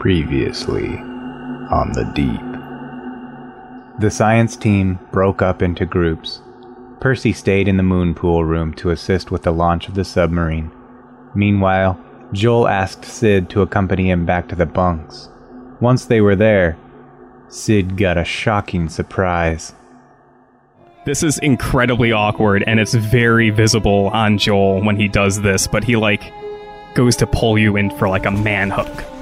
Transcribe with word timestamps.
Previously 0.00 0.98
on 1.70 1.92
the 1.92 2.04
Deep. 2.14 4.00
The 4.00 4.10
science 4.10 4.56
team 4.56 4.98
broke 5.10 5.40
up 5.40 5.62
into 5.62 5.86
groups. 5.86 6.42
Percy 7.00 7.32
stayed 7.32 7.66
in 7.66 7.78
the 7.78 7.82
moon 7.82 8.14
pool 8.14 8.44
room 8.44 8.74
to 8.74 8.90
assist 8.90 9.30
with 9.30 9.42
the 9.42 9.52
launch 9.52 9.88
of 9.88 9.94
the 9.94 10.04
submarine. 10.04 10.70
Meanwhile, 11.34 11.98
Joel 12.32 12.68
asked 12.68 13.04
Sid 13.04 13.48
to 13.50 13.62
accompany 13.62 14.10
him 14.10 14.26
back 14.26 14.48
to 14.48 14.54
the 14.54 14.66
bunks. 14.66 15.30
Once 15.80 16.04
they 16.04 16.20
were 16.20 16.36
there, 16.36 16.76
Sid 17.48 17.96
got 17.96 18.18
a 18.18 18.24
shocking 18.24 18.88
surprise. 18.88 19.74
This 21.06 21.22
is 21.22 21.38
incredibly 21.38 22.12
awkward 22.12 22.64
and 22.66 22.78
it's 22.78 22.94
very 22.94 23.50
visible 23.50 24.08
on 24.08 24.38
Joel 24.38 24.82
when 24.84 24.96
he 24.96 25.08
does 25.08 25.40
this, 25.40 25.66
but 25.66 25.84
he 25.84 25.96
like 25.96 26.32
goes 26.94 27.16
to 27.16 27.26
pull 27.26 27.58
you 27.58 27.76
in 27.76 27.90
for 27.96 28.08
like 28.08 28.26
a 28.26 28.30
man 28.30 28.70
hook. 28.70 28.88
Y- 28.88 29.15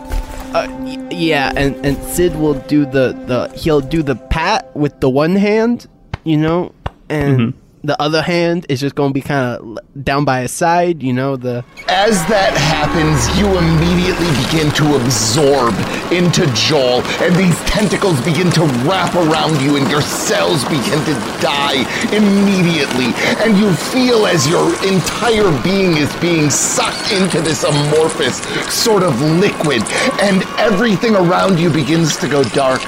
yeah, 1.10 1.52
and, 1.56 1.74
and 1.84 1.96
Sid 2.04 2.36
will 2.36 2.54
do 2.54 2.84
the, 2.84 3.12
the 3.26 3.52
he'll 3.56 3.80
do 3.80 4.02
the 4.02 4.16
pat 4.16 4.74
with 4.76 5.00
the 5.00 5.08
one 5.10 5.36
hand, 5.36 5.86
you 6.24 6.36
know, 6.36 6.72
and 7.08 7.38
Mhm. 7.38 7.54
The 7.84 8.00
other 8.00 8.22
hand 8.22 8.64
is 8.70 8.80
just 8.80 8.94
gonna 8.94 9.12
be 9.12 9.20
kind 9.20 9.60
of 9.60 9.78
down 10.02 10.24
by 10.24 10.40
his 10.40 10.52
side, 10.52 11.02
you 11.02 11.12
know. 11.12 11.36
The 11.36 11.64
As 11.86 12.24
that 12.26 12.56
happens, 12.56 13.20
you 13.38 13.46
immediately 13.58 14.30
begin 14.48 14.72
to 14.80 14.96
absorb 14.96 15.74
into 16.10 16.46
Joel, 16.54 17.02
and 17.20 17.36
these 17.36 17.56
tentacles 17.64 18.18
begin 18.22 18.50
to 18.52 18.64
wrap 18.88 19.14
around 19.14 19.60
you, 19.60 19.76
and 19.76 19.88
your 19.90 20.00
cells 20.00 20.64
begin 20.64 20.98
to 21.04 21.14
die 21.44 21.84
immediately. 22.10 23.12
And 23.44 23.58
you 23.58 23.72
feel 23.92 24.26
as 24.26 24.48
your 24.48 24.72
entire 24.82 25.52
being 25.62 25.98
is 25.98 26.12
being 26.16 26.48
sucked 26.48 27.12
into 27.12 27.42
this 27.42 27.64
amorphous 27.64 28.40
sort 28.72 29.02
of 29.02 29.20
liquid, 29.20 29.82
and 30.22 30.42
everything 30.58 31.14
around 31.14 31.60
you 31.60 31.68
begins 31.68 32.16
to 32.16 32.28
go 32.28 32.42
dark. 32.44 32.80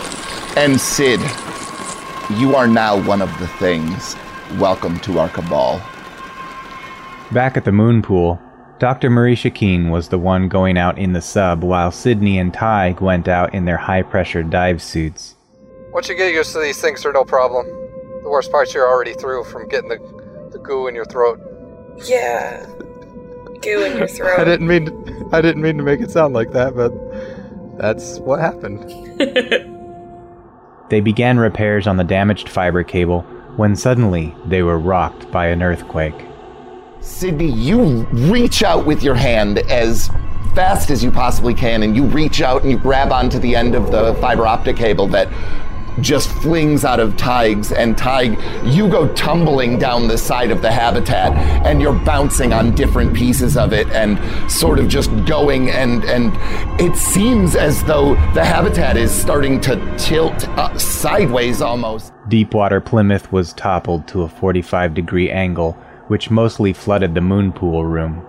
And 0.56 0.80
Sid, 0.80 1.20
you 2.38 2.56
are 2.56 2.66
now 2.66 2.96
one 3.06 3.20
of 3.20 3.28
the 3.38 3.46
things. 3.46 4.16
Welcome 4.54 5.00
to 5.00 5.18
our 5.18 5.28
cabal. 5.28 5.82
Back 7.32 7.56
at 7.56 7.64
the 7.64 7.72
moon 7.72 8.00
pool, 8.00 8.40
Dr. 8.78 9.10
Marisha 9.10 9.52
Keen 9.52 9.90
was 9.90 10.08
the 10.08 10.18
one 10.18 10.48
going 10.48 10.78
out 10.78 10.96
in 10.96 11.12
the 11.12 11.20
sub 11.20 11.64
while 11.64 11.90
Sidney 11.90 12.38
and 12.38 12.54
Tig 12.54 13.00
went 13.00 13.26
out 13.26 13.52
in 13.52 13.64
their 13.64 13.76
high 13.76 14.02
pressure 14.02 14.44
dive 14.44 14.80
suits. 14.80 15.34
Once 15.92 16.08
you 16.08 16.16
get 16.16 16.32
used 16.32 16.52
to 16.52 16.60
these 16.60 16.80
things, 16.80 17.02
they're 17.02 17.12
no 17.12 17.24
problem. 17.24 17.66
The 18.22 18.30
worst 18.30 18.52
part's 18.52 18.72
you're 18.72 18.88
already 18.88 19.14
through 19.14 19.44
from 19.44 19.68
getting 19.68 19.88
the, 19.88 20.48
the 20.52 20.60
goo 20.60 20.86
in 20.86 20.94
your 20.94 21.06
throat. 21.06 21.40
Yeah. 22.06 22.64
Goo 23.60 23.82
in 23.82 23.98
your 23.98 24.08
throat. 24.16 24.38
I 24.38 24.44
didn't 24.44 24.68
mean 24.68 24.86
to, 24.86 25.28
I 25.32 25.40
didn't 25.40 25.60
mean 25.60 25.76
to 25.76 25.82
make 25.82 26.00
it 26.00 26.12
sound 26.12 26.34
like 26.34 26.52
that, 26.52 26.76
but 26.76 26.92
that's 27.78 28.20
what 28.20 28.40
happened. 28.40 28.84
They 30.88 31.00
began 31.00 31.38
repairs 31.38 31.88
on 31.88 31.96
the 31.96 32.04
damaged 32.04 32.48
fiber 32.48 32.84
cable 32.84 33.26
when 33.56 33.74
suddenly 33.74 34.34
they 34.46 34.62
were 34.62 34.78
rocked 34.78 35.30
by 35.30 35.46
an 35.46 35.62
earthquake. 35.62 36.26
Sidney, 37.00 37.50
you 37.50 38.04
reach 38.12 38.62
out 38.62 38.84
with 38.84 39.02
your 39.02 39.14
hand 39.14 39.58
as 39.58 40.08
fast 40.54 40.90
as 40.90 41.04
you 41.04 41.10
possibly 41.10 41.54
can, 41.54 41.82
and 41.82 41.94
you 41.94 42.04
reach 42.04 42.40
out 42.40 42.62
and 42.62 42.70
you 42.70 42.78
grab 42.78 43.12
onto 43.12 43.38
the 43.38 43.54
end 43.54 43.74
of 43.74 43.90
the 43.90 44.14
fiber 44.20 44.46
optic 44.46 44.76
cable 44.76 45.06
that 45.08 45.28
just 46.00 46.30
flings 46.30 46.84
out 46.84 47.00
of 47.00 47.16
Tig's. 47.16 47.72
And 47.72 47.96
Tig, 47.96 48.38
you 48.64 48.88
go 48.88 49.12
tumbling 49.14 49.78
down 49.78 50.08
the 50.08 50.18
side 50.18 50.50
of 50.50 50.62
the 50.62 50.70
habitat, 50.70 51.32
and 51.66 51.80
you're 51.80 51.92
bouncing 51.92 52.52
on 52.52 52.74
different 52.74 53.14
pieces 53.14 53.56
of 53.56 53.72
it, 53.72 53.88
and 53.88 54.18
sort 54.50 54.78
of 54.78 54.88
just 54.88 55.10
going. 55.26 55.70
And 55.70 56.04
and 56.04 56.32
it 56.80 56.96
seems 56.96 57.56
as 57.56 57.82
though 57.84 58.14
the 58.34 58.44
habitat 58.44 58.96
is 58.96 59.10
starting 59.10 59.60
to 59.62 59.96
tilt 59.96 60.48
uh, 60.50 60.76
sideways 60.78 61.60
almost. 61.62 62.12
Deepwater 62.28 62.80
Plymouth 62.80 63.30
was 63.32 63.52
toppled 63.52 64.08
to 64.08 64.22
a 64.22 64.28
45 64.28 64.94
degree 64.94 65.30
angle, 65.30 65.72
which 66.08 66.30
mostly 66.30 66.72
flooded 66.72 67.14
the 67.14 67.20
moon 67.20 67.52
pool 67.52 67.84
room. 67.84 68.24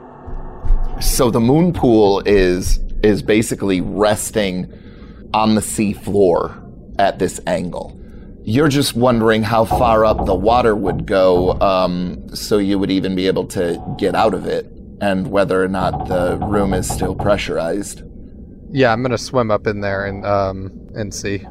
So 1.02 1.30
the 1.30 1.40
moon 1.40 1.74
pool 1.74 2.22
is 2.26 2.80
is 3.04 3.22
basically 3.22 3.82
resting 3.82 4.72
on 5.34 5.56
the 5.56 5.62
sea 5.62 5.94
floor 5.94 6.64
at 7.00 7.20
this 7.20 7.40
angle. 7.48 8.00
You're 8.44 8.70
just 8.70 8.96
wondering 8.96 9.44
how 9.44 9.66
far 9.66 10.06
up 10.06 10.26
the 10.26 10.36
water 10.36 10.76
would 10.76 11.06
go, 11.06 11.60
um, 11.60 12.34
so 12.34 12.58
you 12.58 12.80
would 12.80 12.92
even 12.92 13.16
be 13.16 13.28
able 13.28 13.46
to 13.48 13.84
get 13.98 14.16
out 14.16 14.34
of 14.34 14.46
it, 14.46 14.66
and 15.02 15.30
whether 15.30 15.62
or 15.62 15.68
not 15.68 16.08
the 16.08 16.38
room 16.38 16.74
is 16.74 16.90
still 16.90 17.14
pressurized. 17.14 18.04
Yeah, 18.72 18.94
I'm 18.94 19.02
gonna 19.02 19.18
swim 19.18 19.52
up 19.52 19.68
in 19.68 19.82
there 19.82 20.06
and 20.06 20.26
um 20.26 20.72
and 20.96 21.14
see. 21.14 21.46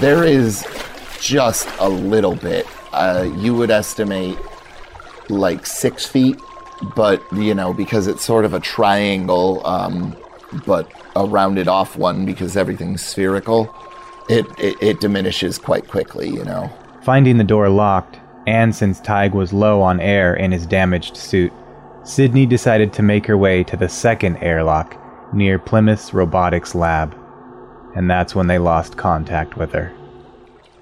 There 0.00 0.24
is 0.24 0.66
just 1.20 1.68
a 1.78 1.88
little 1.88 2.34
bit. 2.36 2.66
Uh, 2.92 3.30
you 3.38 3.54
would 3.54 3.70
estimate 3.70 4.38
like 5.28 5.66
six 5.66 6.06
feet, 6.06 6.36
but 6.96 7.22
you 7.32 7.54
know, 7.54 7.72
because 7.72 8.06
it's 8.06 8.24
sort 8.24 8.44
of 8.44 8.54
a 8.54 8.60
triangle, 8.60 9.64
um, 9.66 10.16
but 10.66 10.90
a 11.16 11.24
rounded 11.24 11.68
off 11.68 11.96
one 11.96 12.24
because 12.24 12.56
everything's 12.56 13.02
spherical, 13.02 13.74
it, 14.30 14.46
it, 14.58 14.82
it 14.82 15.00
diminishes 15.00 15.58
quite 15.58 15.88
quickly, 15.88 16.28
you 16.28 16.44
know. 16.44 16.70
Finding 17.02 17.38
the 17.38 17.44
door 17.44 17.68
locked, 17.68 18.18
and 18.46 18.74
since 18.74 19.00
Tig 19.00 19.34
was 19.34 19.52
low 19.52 19.82
on 19.82 20.00
air 20.00 20.34
in 20.34 20.52
his 20.52 20.66
damaged 20.66 21.16
suit, 21.16 21.52
Sidney 22.04 22.46
decided 22.46 22.92
to 22.94 23.02
make 23.02 23.26
her 23.26 23.36
way 23.36 23.64
to 23.64 23.76
the 23.76 23.88
second 23.88 24.36
airlock 24.38 24.96
near 25.34 25.58
Plymouth's 25.58 26.14
robotics 26.14 26.74
lab. 26.74 27.16
And 27.94 28.08
that's 28.08 28.34
when 28.34 28.46
they 28.46 28.58
lost 28.58 28.96
contact 28.96 29.56
with 29.56 29.72
her. 29.72 29.92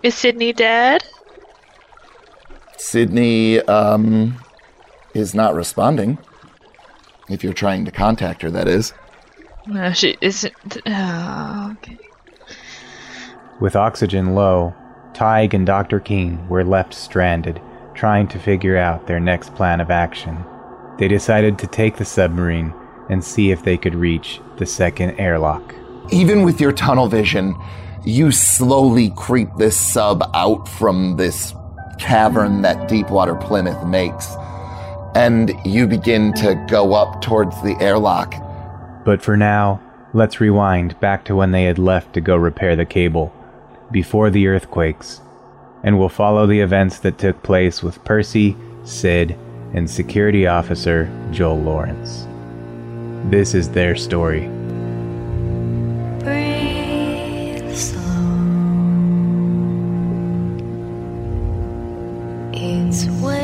Is 0.02 0.14
Sidney 0.14 0.52
dead? 0.52 1.04
Sidney 2.76 3.60
um, 3.62 4.38
is 5.14 5.34
not 5.34 5.54
responding. 5.54 6.18
If 7.28 7.42
you're 7.42 7.52
trying 7.52 7.84
to 7.86 7.90
contact 7.90 8.42
her, 8.42 8.50
that 8.50 8.68
is. 8.68 8.92
No, 9.66 9.92
she 9.92 10.16
isn't. 10.20 10.78
Oh, 10.86 11.76
okay. 11.78 11.98
With 13.60 13.74
oxygen 13.74 14.34
low, 14.34 14.74
Tig 15.14 15.52
and 15.52 15.66
Dr. 15.66 15.98
Keen 15.98 16.48
were 16.48 16.62
left 16.62 16.94
stranded, 16.94 17.60
trying 17.92 18.28
to 18.28 18.38
figure 18.38 18.76
out 18.76 19.06
their 19.06 19.18
next 19.18 19.54
plan 19.56 19.80
of 19.80 19.90
action. 19.90 20.44
They 20.98 21.08
decided 21.08 21.58
to 21.58 21.66
take 21.66 21.96
the 21.96 22.04
submarine 22.04 22.72
and 23.10 23.24
see 23.24 23.50
if 23.50 23.64
they 23.64 23.76
could 23.76 23.94
reach 23.94 24.40
the 24.58 24.66
second 24.66 25.18
airlock. 25.18 25.74
even 26.10 26.42
with 26.42 26.60
your 26.60 26.72
tunnel 26.72 27.08
vision, 27.08 27.54
you 28.04 28.30
slowly 28.30 29.10
creep 29.16 29.48
this 29.58 29.76
sub 29.76 30.22
out 30.34 30.68
from 30.68 31.16
this 31.16 31.52
cavern 31.98 32.62
that 32.62 32.88
Deepwater 32.88 33.34
Plymouth 33.34 33.84
makes. 33.86 34.34
And 35.14 35.52
you 35.64 35.86
begin 35.86 36.32
to 36.34 36.54
go 36.70 36.94
up 36.94 37.20
towards 37.20 37.60
the 37.62 37.76
airlock. 37.80 38.34
But 39.04 39.20
for 39.20 39.36
now, 39.36 39.80
let's 40.14 40.40
rewind 40.40 40.98
back 41.00 41.24
to 41.24 41.34
when 41.34 41.50
they 41.50 41.64
had 41.64 41.78
left 41.78 42.14
to 42.14 42.20
go 42.20 42.36
repair 42.36 42.76
the 42.76 42.86
cable, 42.86 43.32
before 43.90 44.30
the 44.30 44.46
earthquakes, 44.46 45.20
and 45.82 45.98
we'll 45.98 46.08
follow 46.08 46.46
the 46.46 46.60
events 46.60 46.98
that 47.00 47.18
took 47.18 47.42
place 47.42 47.82
with 47.82 48.04
Percy, 48.04 48.56
Sid, 48.84 49.36
and 49.74 49.90
security 49.90 50.46
officer 50.46 51.10
Joel 51.30 51.60
Lawrence. 51.60 52.26
This 53.30 53.54
is 53.54 53.70
their 53.70 53.96
story. 53.96 54.50
It's 62.60 63.06
weight 63.22 63.37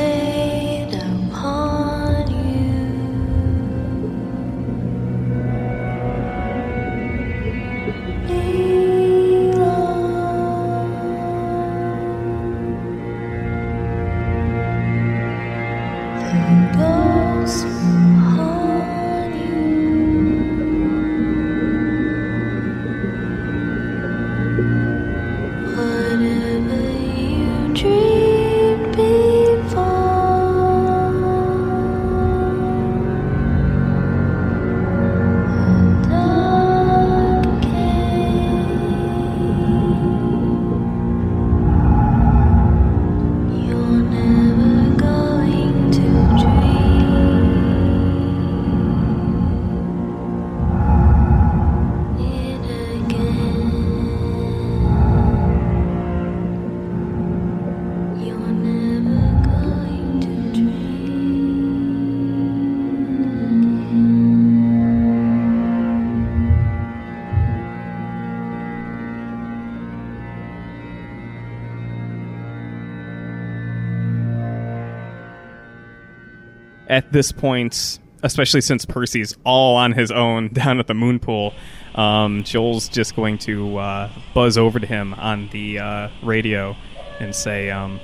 at 76.94 77.10
this 77.10 77.32
point, 77.32 77.98
especially 78.22 78.60
since 78.60 78.84
Percy's 78.84 79.36
all 79.42 79.74
on 79.74 79.90
his 79.90 80.12
own 80.12 80.48
down 80.52 80.78
at 80.78 80.86
the 80.86 80.94
moon 80.94 81.18
pool, 81.18 81.52
um, 81.96 82.44
Joel's 82.44 82.88
just 82.88 83.16
going 83.16 83.36
to 83.38 83.76
uh, 83.78 84.10
buzz 84.32 84.56
over 84.56 84.78
to 84.78 84.86
him 84.86 85.12
on 85.14 85.48
the 85.48 85.80
uh, 85.80 86.08
radio 86.22 86.76
and 87.18 87.34
say, 87.34 87.70
um, 87.70 87.98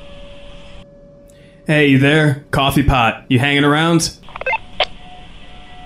"Hey, 1.67 1.89
you 1.89 1.99
there? 1.99 2.45
Coffee 2.51 2.83
pot? 2.83 3.27
You 3.29 3.39
hanging 3.39 3.65
around?" 3.65 4.17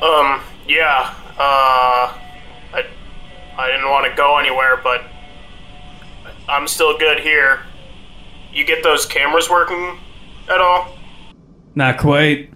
Um, 0.02 0.40
yeah, 0.66 1.14
uh, 1.38 2.18
I, 2.72 2.86
I 3.56 3.70
didn't 3.70 3.90
want 3.90 4.10
to 4.10 4.16
go 4.16 4.38
anywhere, 4.38 4.78
but 4.82 5.04
I'm 6.48 6.66
still 6.68 6.96
good 6.96 7.20
here. 7.20 7.60
You 8.52 8.64
get 8.64 8.82
those 8.82 9.04
cameras 9.04 9.50
working 9.50 9.98
at 10.48 10.60
all? 10.60 10.96
Not 11.74 11.98
quite. 11.98 12.53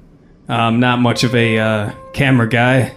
I'm 0.48 0.80
not 0.80 1.00
much 1.00 1.24
of 1.24 1.34
a 1.34 1.58
uh, 1.58 1.92
camera 2.12 2.48
guy. 2.48 2.96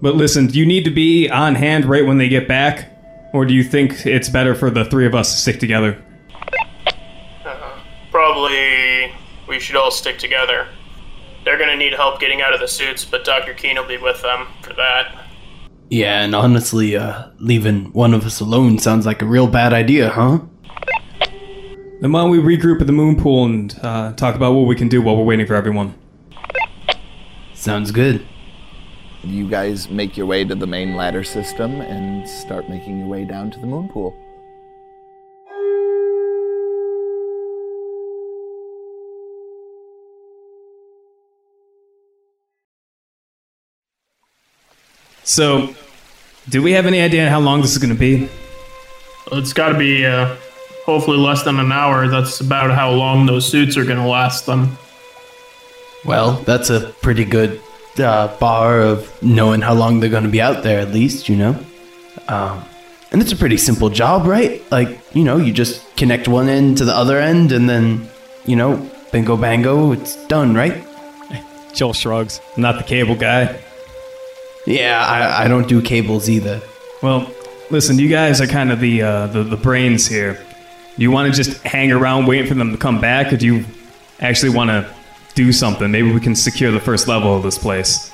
But 0.00 0.16
listen, 0.16 0.46
do 0.46 0.58
you 0.58 0.66
need 0.66 0.84
to 0.84 0.90
be 0.90 1.28
on 1.28 1.54
hand 1.54 1.84
right 1.84 2.06
when 2.06 2.18
they 2.18 2.28
get 2.28 2.48
back? 2.48 2.90
Or 3.32 3.44
do 3.44 3.52
you 3.52 3.64
think 3.64 4.06
it's 4.06 4.28
better 4.28 4.54
for 4.54 4.70
the 4.70 4.84
three 4.84 5.06
of 5.06 5.14
us 5.14 5.32
to 5.32 5.40
stick 5.40 5.60
together? 5.60 6.02
Probably 8.10 9.12
we 9.48 9.58
should 9.58 9.76
all 9.76 9.90
stick 9.90 10.18
together. 10.18 10.68
They're 11.44 11.58
gonna 11.58 11.76
need 11.76 11.92
help 11.92 12.20
getting 12.20 12.40
out 12.40 12.54
of 12.54 12.60
the 12.60 12.68
suits, 12.68 13.04
but 13.04 13.24
Dr. 13.24 13.52
Keen 13.54 13.76
will 13.76 13.86
be 13.86 13.98
with 13.98 14.22
them 14.22 14.46
for 14.62 14.72
that. 14.74 15.26
Yeah, 15.90 16.22
and 16.22 16.34
honestly, 16.34 16.96
uh, 16.96 17.28
leaving 17.38 17.92
one 17.92 18.14
of 18.14 18.24
us 18.24 18.40
alone 18.40 18.78
sounds 18.78 19.04
like 19.04 19.20
a 19.20 19.26
real 19.26 19.46
bad 19.46 19.72
idea, 19.72 20.08
huh? 20.10 20.40
Then 22.00 22.12
why 22.12 22.20
don't 22.20 22.30
we 22.30 22.38
regroup 22.38 22.80
at 22.80 22.86
the 22.86 22.92
moon 22.92 23.16
pool 23.16 23.44
and 23.44 23.78
uh, 23.82 24.12
talk 24.12 24.34
about 24.34 24.52
what 24.52 24.66
we 24.66 24.74
can 24.74 24.88
do 24.88 25.02
while 25.02 25.16
we're 25.16 25.24
waiting 25.24 25.46
for 25.46 25.54
everyone? 25.54 25.94
Sounds 27.64 27.92
good. 27.92 28.26
You 29.22 29.48
guys 29.48 29.88
make 29.88 30.18
your 30.18 30.26
way 30.26 30.44
to 30.44 30.54
the 30.54 30.66
main 30.66 30.96
ladder 30.96 31.24
system 31.24 31.80
and 31.80 32.28
start 32.28 32.68
making 32.68 32.98
your 32.98 33.08
way 33.08 33.24
down 33.24 33.50
to 33.52 33.58
the 33.58 33.66
moon 33.66 33.88
pool. 33.88 34.14
So, 45.22 45.74
do 46.50 46.62
we 46.62 46.72
have 46.72 46.84
any 46.84 47.00
idea 47.00 47.30
how 47.30 47.40
long 47.40 47.62
this 47.62 47.72
is 47.72 47.78
going 47.78 47.94
to 47.94 47.98
be? 47.98 48.28
It's 49.32 49.54
gotta 49.54 49.78
be, 49.78 50.04
uh, 50.04 50.36
hopefully 50.84 51.16
less 51.16 51.44
than 51.44 51.58
an 51.58 51.72
hour. 51.72 52.08
That's 52.08 52.40
about 52.40 52.72
how 52.72 52.90
long 52.90 53.24
those 53.24 53.50
suits 53.50 53.78
are 53.78 53.86
gonna 53.86 54.06
last 54.06 54.44
them. 54.44 54.76
Well, 56.04 56.32
that's 56.42 56.70
a 56.70 56.92
pretty 57.00 57.24
good 57.24 57.60
uh, 57.98 58.36
bar 58.38 58.80
of 58.80 59.22
knowing 59.22 59.60
how 59.60 59.74
long 59.74 60.00
they're 60.00 60.10
going 60.10 60.24
to 60.24 60.30
be 60.30 60.40
out 60.40 60.62
there, 60.62 60.80
at 60.80 60.90
least, 60.90 61.28
you 61.28 61.36
know? 61.36 61.58
Um, 62.28 62.64
and 63.12 63.22
it's 63.22 63.32
a 63.32 63.36
pretty 63.36 63.56
simple 63.56 63.90
job, 63.90 64.26
right? 64.26 64.62
Like, 64.70 65.00
you 65.14 65.24
know, 65.24 65.36
you 65.36 65.52
just 65.52 65.96
connect 65.96 66.28
one 66.28 66.48
end 66.48 66.78
to 66.78 66.84
the 66.84 66.94
other 66.94 67.18
end 67.18 67.52
and 67.52 67.68
then, 67.68 68.08
you 68.44 68.56
know, 68.56 68.90
bingo 69.12 69.36
bango, 69.36 69.92
it's 69.92 70.16
done, 70.26 70.54
right? 70.54 70.84
Joel 71.72 71.92
shrugs. 71.92 72.40
I'm 72.56 72.62
not 72.62 72.78
the 72.78 72.84
cable 72.84 73.16
guy. 73.16 73.60
Yeah, 74.66 75.04
I, 75.04 75.44
I 75.44 75.48
don't 75.48 75.68
do 75.68 75.82
cables 75.82 76.28
either. 76.28 76.60
Well, 77.02 77.30
listen, 77.70 77.98
you 77.98 78.08
guys 78.08 78.40
are 78.40 78.46
kind 78.46 78.72
of 78.72 78.80
the 78.80 79.02
uh, 79.02 79.26
the, 79.26 79.42
the 79.42 79.56
brains 79.56 80.06
here. 80.06 80.34
Do 80.96 81.02
you 81.02 81.10
want 81.10 81.32
to 81.32 81.36
just 81.36 81.62
hang 81.62 81.92
around 81.92 82.26
waiting 82.26 82.46
for 82.46 82.54
them 82.54 82.70
to 82.70 82.78
come 82.78 83.00
back, 83.00 83.32
or 83.32 83.36
do 83.36 83.46
you 83.46 83.64
actually 84.20 84.50
want 84.50 84.70
to 84.70 84.88
do 85.34 85.52
something? 85.52 85.90
Maybe 85.90 86.12
we 86.12 86.20
can 86.20 86.34
secure 86.34 86.70
the 86.70 86.80
first 86.80 87.08
level 87.08 87.36
of 87.36 87.42
this 87.42 87.58
place. 87.58 88.12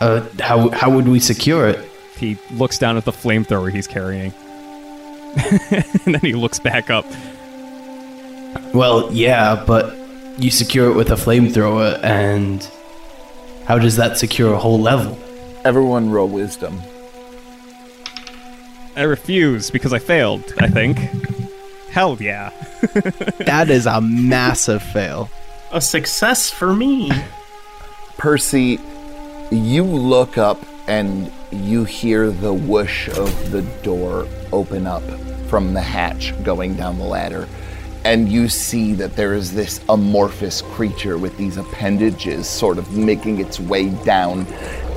Uh, 0.00 0.26
how, 0.40 0.70
how 0.70 0.90
would 0.90 1.08
we 1.08 1.20
secure 1.20 1.68
it? 1.68 1.88
He 2.16 2.36
looks 2.50 2.78
down 2.78 2.96
at 2.96 3.04
the 3.04 3.12
flamethrower 3.12 3.72
he's 3.72 3.86
carrying. 3.86 4.32
and 5.70 6.14
then 6.14 6.20
he 6.20 6.34
looks 6.34 6.58
back 6.58 6.90
up. 6.90 7.06
Well, 8.74 9.12
yeah, 9.12 9.62
but 9.66 9.96
you 10.38 10.50
secure 10.50 10.90
it 10.90 10.94
with 10.94 11.10
a 11.10 11.14
flamethrower, 11.14 12.02
and 12.02 12.68
how 13.64 13.78
does 13.78 13.96
that 13.96 14.18
secure 14.18 14.54
a 14.54 14.58
whole 14.58 14.80
level? 14.80 15.18
Everyone 15.64 16.10
roll 16.10 16.28
wisdom. 16.28 16.80
I 18.96 19.02
refuse 19.02 19.70
because 19.70 19.92
I 19.92 19.98
failed, 19.98 20.52
I 20.58 20.68
think. 20.68 20.98
Hell 21.90 22.16
yeah. 22.20 22.50
That 23.38 23.70
is 23.70 23.86
a 23.86 24.00
massive 24.00 24.82
fail. 24.82 25.30
A 25.70 25.82
success 25.82 26.50
for 26.50 26.72
me. 26.72 27.10
Percy, 28.16 28.80
you 29.50 29.84
look 29.84 30.38
up 30.38 30.58
and 30.86 31.30
you 31.50 31.84
hear 31.84 32.30
the 32.30 32.54
whoosh 32.54 33.08
of 33.08 33.50
the 33.50 33.60
door 33.82 34.26
open 34.50 34.86
up 34.86 35.02
from 35.48 35.74
the 35.74 35.82
hatch 35.82 36.32
going 36.42 36.74
down 36.74 36.96
the 36.96 37.04
ladder. 37.04 37.46
And 38.04 38.30
you 38.30 38.48
see 38.48 38.94
that 38.94 39.14
there 39.14 39.34
is 39.34 39.52
this 39.52 39.82
amorphous 39.90 40.62
creature 40.62 41.18
with 41.18 41.36
these 41.36 41.58
appendages 41.58 42.48
sort 42.48 42.78
of 42.78 42.96
making 42.96 43.38
its 43.38 43.60
way 43.60 43.90
down. 44.04 44.46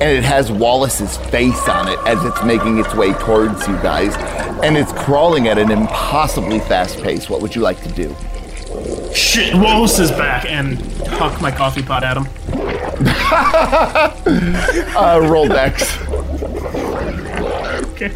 And 0.00 0.10
it 0.10 0.24
has 0.24 0.50
Wallace's 0.50 1.18
face 1.18 1.68
on 1.68 1.88
it 1.88 1.98
as 2.06 2.24
it's 2.24 2.42
making 2.44 2.78
its 2.78 2.94
way 2.94 3.12
towards 3.12 3.68
you 3.68 3.74
guys. 3.82 4.16
And 4.64 4.78
it's 4.78 4.92
crawling 4.92 5.48
at 5.48 5.58
an 5.58 5.70
impossibly 5.70 6.60
fast 6.60 7.02
pace. 7.02 7.28
What 7.28 7.42
would 7.42 7.54
you 7.54 7.60
like 7.60 7.82
to 7.82 7.92
do? 7.92 8.16
Shit, 9.14 9.54
Wallace 9.54 9.98
is 9.98 10.10
back, 10.10 10.46
and 10.46 10.80
huck 11.08 11.40
my 11.40 11.50
coffee 11.50 11.82
pot 11.82 12.02
at 12.04 12.16
him. 12.16 12.26
Uh, 14.94 15.18
roll 15.22 15.48
dex. 15.48 15.98
Okay. 17.92 18.10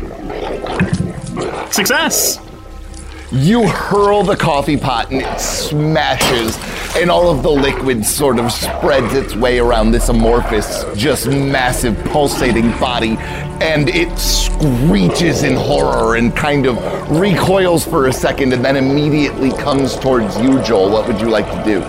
Success! 1.71 2.39
You 3.33 3.67
hurl 3.67 4.23
the 4.23 4.37
coffee 4.37 4.77
pot 4.77 5.11
and 5.11 5.23
it 5.23 5.41
smashes, 5.41 6.57
and 6.97 7.11
all 7.11 7.31
of 7.31 7.43
the 7.43 7.51
liquid 7.51 8.05
sort 8.05 8.39
of 8.39 8.51
spreads 8.51 9.13
its 9.15 9.37
way 9.37 9.59
around 9.59 9.91
this 9.91 10.09
amorphous, 10.09 10.85
just 10.95 11.29
massive 11.29 11.97
pulsating 12.07 12.71
body, 12.79 13.17
and 13.61 13.91
it 13.91 14.19
screeches 14.19 15.43
in 15.43 15.55
horror 15.55 16.17
and 16.17 16.35
kind 16.35 16.65
of 16.65 16.77
recoils 17.11 17.85
for 17.85 18.07
a 18.07 18.13
second 18.13 18.53
and 18.55 18.65
then 18.65 18.77
immediately 18.77 19.51
comes 19.53 19.97
towards 19.97 20.39
you, 20.41 20.63
Joel. 20.63 20.91
What 20.91 21.07
would 21.07 21.21
you 21.21 21.29
like 21.29 21.47
to 21.47 21.65
do? 21.65 21.81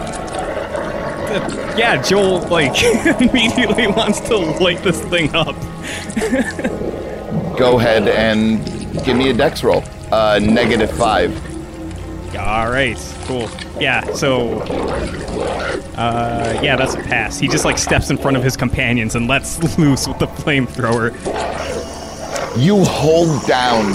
yeah, 1.77 2.01
Joel, 2.01 2.39
like, 2.47 2.81
immediately 3.21 3.87
wants 3.87 4.19
to 4.21 4.37
light 4.37 4.83
this 4.83 5.01
thing 5.03 5.33
up. 5.33 5.55
Go 7.57 7.79
ahead 7.79 8.09
and 8.09 8.63
give 9.05 9.15
me 9.15 9.29
a 9.29 9.33
dex 9.33 9.63
roll. 9.63 9.83
Uh, 10.11 10.39
negative 10.41 10.91
five. 10.91 11.31
All 12.37 12.69
right, 12.69 12.97
cool. 13.25 13.49
Yeah, 13.79 14.13
so, 14.13 14.59
uh, 15.97 16.59
yeah, 16.63 16.75
that's 16.75 16.93
a 16.93 16.99
pass. 16.99 17.39
He 17.39 17.47
just 17.47 17.65
like 17.65 17.77
steps 17.77 18.09
in 18.09 18.17
front 18.17 18.37
of 18.37 18.43
his 18.43 18.55
companions 18.55 19.15
and 19.15 19.27
lets 19.27 19.77
loose 19.77 20.07
with 20.07 20.19
the 20.19 20.27
flamethrower. 20.27 21.11
You 22.57 22.83
hold 22.85 23.45
down 23.47 23.93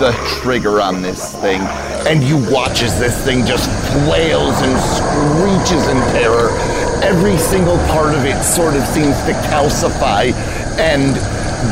the 0.00 0.12
trigger 0.40 0.80
on 0.80 1.02
this 1.02 1.34
thing, 1.40 1.60
and 2.06 2.22
you 2.22 2.36
watch 2.52 2.82
as 2.82 2.98
this 2.98 3.24
thing 3.24 3.44
just 3.46 3.68
flails 3.92 4.54
and 4.60 4.78
screeches 4.96 5.86
in 5.88 5.96
terror. 6.12 6.50
Every 7.02 7.36
single 7.36 7.76
part 7.88 8.14
of 8.14 8.24
it 8.24 8.42
sort 8.42 8.74
of 8.74 8.82
seems 8.86 9.16
to 9.24 9.32
calcify, 9.50 10.32
and 10.78 11.14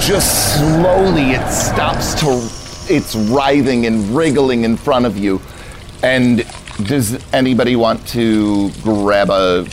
just 0.02 0.56
slowly 0.56 1.32
it 1.32 1.50
stops 1.50 2.14
to. 2.20 2.48
It's 2.92 3.14
writhing 3.14 3.86
and 3.86 4.14
wriggling 4.14 4.64
in 4.64 4.76
front 4.76 5.06
of 5.06 5.16
you. 5.16 5.40
And 6.04 6.44
does 6.86 7.18
anybody 7.32 7.76
want 7.76 8.06
to 8.08 8.70
grab 8.82 9.30
a, 9.30 9.66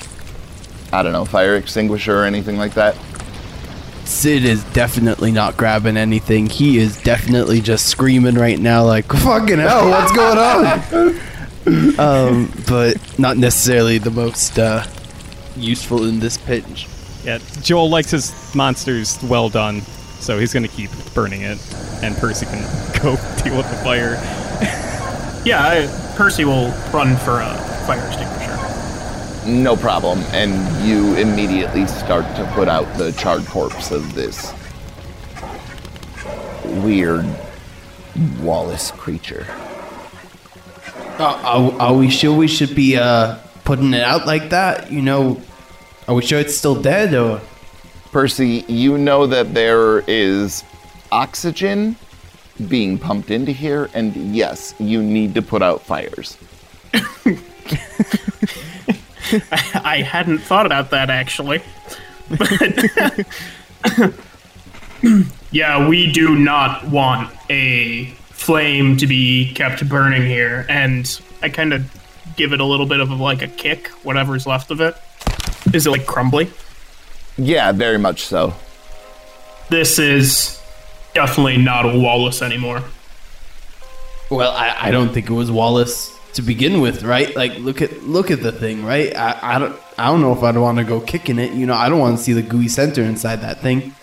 I 0.93 1.03
don't 1.03 1.11
know, 1.11 1.25
fire 1.25 1.57
extinguisher 1.57 2.17
or 2.17 2.23
anything 2.23 2.57
like 2.57 2.73
that? 2.75 2.95
Sid 4.05 4.45
is 4.45 4.63
definitely 4.71 5.33
not 5.33 5.57
grabbing 5.57 5.97
anything. 5.97 6.45
He 6.47 6.77
is 6.77 6.95
definitely 7.03 7.59
just 7.59 7.87
screaming 7.87 8.35
right 8.35 8.57
now, 8.57 8.85
like, 8.85 9.07
fucking 9.07 9.59
hell, 9.59 9.89
what's 9.89 10.11
going 10.13 10.37
on? 10.37 11.99
um, 11.99 12.53
but 12.65 13.19
not 13.19 13.35
necessarily 13.35 13.97
the 13.97 14.11
most 14.11 14.57
uh, 14.57 14.85
useful 15.57 16.05
in 16.05 16.21
this 16.21 16.37
pinch. 16.37 16.87
Yeah, 17.25 17.39
Joel 17.61 17.89
likes 17.89 18.11
his 18.11 18.55
monsters 18.55 19.21
well 19.23 19.49
done, 19.49 19.81
so 20.21 20.39
he's 20.39 20.53
gonna 20.53 20.69
keep 20.69 20.91
burning 21.13 21.41
it, 21.41 21.59
and 22.01 22.15
Percy 22.15 22.45
can 22.45 22.61
go 23.01 23.17
deal 23.43 23.57
with 23.57 23.69
the 23.69 23.77
fire. 23.83 24.87
Yeah, 25.43 25.63
I, 25.63 26.13
Percy 26.15 26.45
will 26.45 26.69
run 26.93 27.17
for 27.17 27.41
a 27.41 27.55
fire 27.87 28.05
extinguisher. 28.07 28.57
No 29.47 29.75
problem. 29.75 30.19
And 30.33 30.53
you 30.87 31.15
immediately 31.15 31.87
start 31.87 32.25
to 32.35 32.45
put 32.53 32.67
out 32.67 32.85
the 32.97 33.11
charred 33.13 33.45
corpse 33.47 33.89
of 33.91 34.13
this 34.13 34.53
weird 36.83 37.25
Wallace 38.41 38.91
creature. 38.91 39.47
Uh, 41.17 41.41
are, 41.43 41.81
are 41.81 41.93
we 41.95 42.09
sure 42.09 42.35
we 42.37 42.47
should 42.47 42.75
be 42.75 42.97
uh, 42.97 43.37
putting 43.63 43.93
it 43.93 44.01
out 44.03 44.27
like 44.27 44.49
that? 44.51 44.91
You 44.91 45.01
know, 45.01 45.41
Are 46.07 46.15
we 46.15 46.21
sure 46.21 46.39
it's 46.39 46.55
still 46.55 46.79
dead 46.79 47.13
or? 47.13 47.41
Percy, 48.11 48.65
you 48.67 48.97
know 48.97 49.25
that 49.27 49.53
there 49.53 49.99
is 50.01 50.63
oxygen 51.11 51.95
being 52.67 52.97
pumped 52.97 53.31
into 53.31 53.51
here, 53.51 53.89
and 53.93 54.15
yes, 54.35 54.73
you 54.79 55.01
need 55.01 55.35
to 55.35 55.41
put 55.41 55.61
out 55.61 55.81
fires. 55.81 56.37
I 59.73 60.01
hadn't 60.01 60.39
thought 60.39 60.65
about 60.65 60.89
that 60.91 61.09
actually. 61.09 61.61
But 62.29 63.25
yeah, 65.51 65.87
we 65.87 66.11
do 66.11 66.35
not 66.35 66.87
want 66.87 67.33
a 67.49 68.05
flame 68.29 68.97
to 68.97 69.07
be 69.07 69.53
kept 69.53 69.87
burning 69.87 70.23
here, 70.23 70.65
and 70.69 71.21
I 71.41 71.49
kind 71.49 71.73
of 71.73 71.89
give 72.35 72.53
it 72.53 72.59
a 72.59 72.65
little 72.65 72.85
bit 72.85 72.99
of 72.99 73.09
like 73.11 73.41
a 73.41 73.47
kick, 73.47 73.87
whatever's 74.03 74.45
left 74.47 74.71
of 74.71 74.81
it. 74.81 74.95
Is 75.73 75.87
it 75.87 75.91
like 75.91 76.05
crumbly? 76.05 76.51
Yeah, 77.37 77.71
very 77.71 77.97
much 77.97 78.23
so. 78.23 78.53
This 79.69 79.99
is 79.99 80.60
definitely 81.13 81.57
not 81.57 81.85
a 81.85 81.97
Wallace 81.97 82.41
anymore. 82.41 82.83
Well, 84.29 84.51
I, 84.51 84.75
I 84.87 84.91
don't 84.91 85.13
think 85.13 85.29
it 85.29 85.33
was 85.33 85.51
Wallace 85.51 86.17
to 86.33 86.41
begin 86.41 86.79
with, 86.79 87.03
right? 87.03 87.35
Like, 87.35 87.57
look 87.57 87.81
at 87.81 88.03
look 88.03 88.31
at 88.31 88.41
the 88.41 88.51
thing, 88.51 88.85
right? 88.85 89.15
I, 89.15 89.55
I 89.55 89.59
don't 89.59 89.77
I 89.97 90.07
don't 90.07 90.21
know 90.21 90.33
if 90.33 90.41
I'd 90.41 90.57
want 90.57 90.77
to 90.77 90.83
go 90.83 91.01
kicking 91.01 91.37
it. 91.37 91.53
You 91.53 91.65
know, 91.65 91.73
I 91.73 91.89
don't 91.89 91.99
want 91.99 92.17
to 92.17 92.23
see 92.23 92.33
the 92.33 92.41
gooey 92.41 92.69
center 92.69 93.03
inside 93.03 93.37
that 93.41 93.59
thing. 93.59 93.93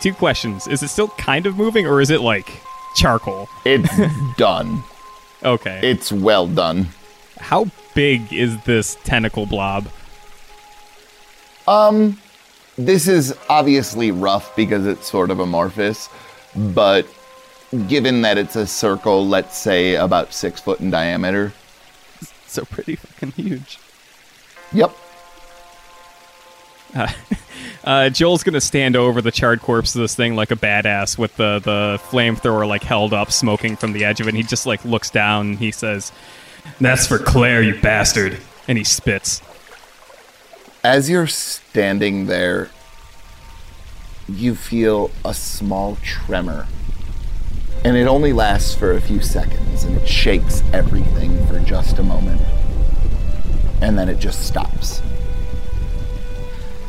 Two 0.00 0.14
questions. 0.14 0.66
Is 0.66 0.82
it 0.82 0.88
still 0.88 1.08
kind 1.08 1.46
of 1.46 1.56
moving 1.56 1.86
or 1.86 2.00
is 2.00 2.10
it 2.10 2.20
like 2.20 2.48
charcoal? 2.96 3.48
It's 3.64 4.36
done. 4.36 4.82
Okay. 5.44 5.80
It's 5.82 6.10
well 6.10 6.46
done. 6.46 6.88
How 7.38 7.66
big 7.94 8.32
is 8.32 8.60
this 8.64 8.96
tentacle 9.04 9.46
blob? 9.46 9.88
Um, 11.68 12.18
this 12.86 13.08
is 13.08 13.36
obviously 13.48 14.10
rough 14.10 14.54
because 14.56 14.86
it's 14.86 15.10
sort 15.10 15.30
of 15.30 15.40
amorphous, 15.40 16.08
but 16.54 17.06
given 17.88 18.22
that 18.22 18.38
it's 18.38 18.56
a 18.56 18.66
circle, 18.66 19.26
let's 19.26 19.56
say 19.56 19.94
about 19.94 20.32
six 20.32 20.60
foot 20.60 20.80
in 20.80 20.90
diameter. 20.90 21.52
So 22.46 22.64
pretty 22.64 22.96
fucking 22.96 23.32
huge. 23.32 23.78
Yep. 24.72 24.94
Uh, 27.84 28.08
Joel's 28.08 28.44
gonna 28.44 28.60
stand 28.60 28.94
over 28.94 29.20
the 29.20 29.32
charred 29.32 29.60
corpse 29.60 29.94
of 29.96 30.02
this 30.02 30.14
thing 30.14 30.36
like 30.36 30.52
a 30.52 30.56
badass 30.56 31.18
with 31.18 31.36
the 31.36 31.58
the 31.58 31.98
flamethrower 32.10 32.66
like 32.66 32.84
held 32.84 33.12
up, 33.12 33.32
smoking 33.32 33.74
from 33.76 33.92
the 33.92 34.04
edge 34.04 34.20
of 34.20 34.28
it. 34.28 34.30
And 34.30 34.36
he 34.36 34.44
just 34.44 34.66
like 34.66 34.84
looks 34.84 35.10
down 35.10 35.48
and 35.48 35.58
he 35.58 35.72
says, 35.72 36.12
"That's 36.80 37.08
for 37.08 37.18
Claire, 37.18 37.62
you 37.62 37.80
bastard!" 37.80 38.38
And 38.68 38.78
he 38.78 38.84
spits. 38.84 39.42
As 40.84 41.08
you're 41.08 41.28
standing 41.28 42.26
there, 42.26 42.68
you 44.28 44.56
feel 44.56 45.12
a 45.24 45.32
small 45.32 45.96
tremor. 46.02 46.66
And 47.84 47.96
it 47.96 48.08
only 48.08 48.32
lasts 48.32 48.74
for 48.74 48.90
a 48.90 49.00
few 49.00 49.20
seconds 49.20 49.84
and 49.84 49.96
it 49.96 50.08
shakes 50.08 50.64
everything 50.72 51.46
for 51.46 51.60
just 51.60 52.00
a 52.00 52.02
moment. 52.02 52.40
And 53.80 53.96
then 53.96 54.08
it 54.08 54.18
just 54.18 54.44
stops. 54.44 55.00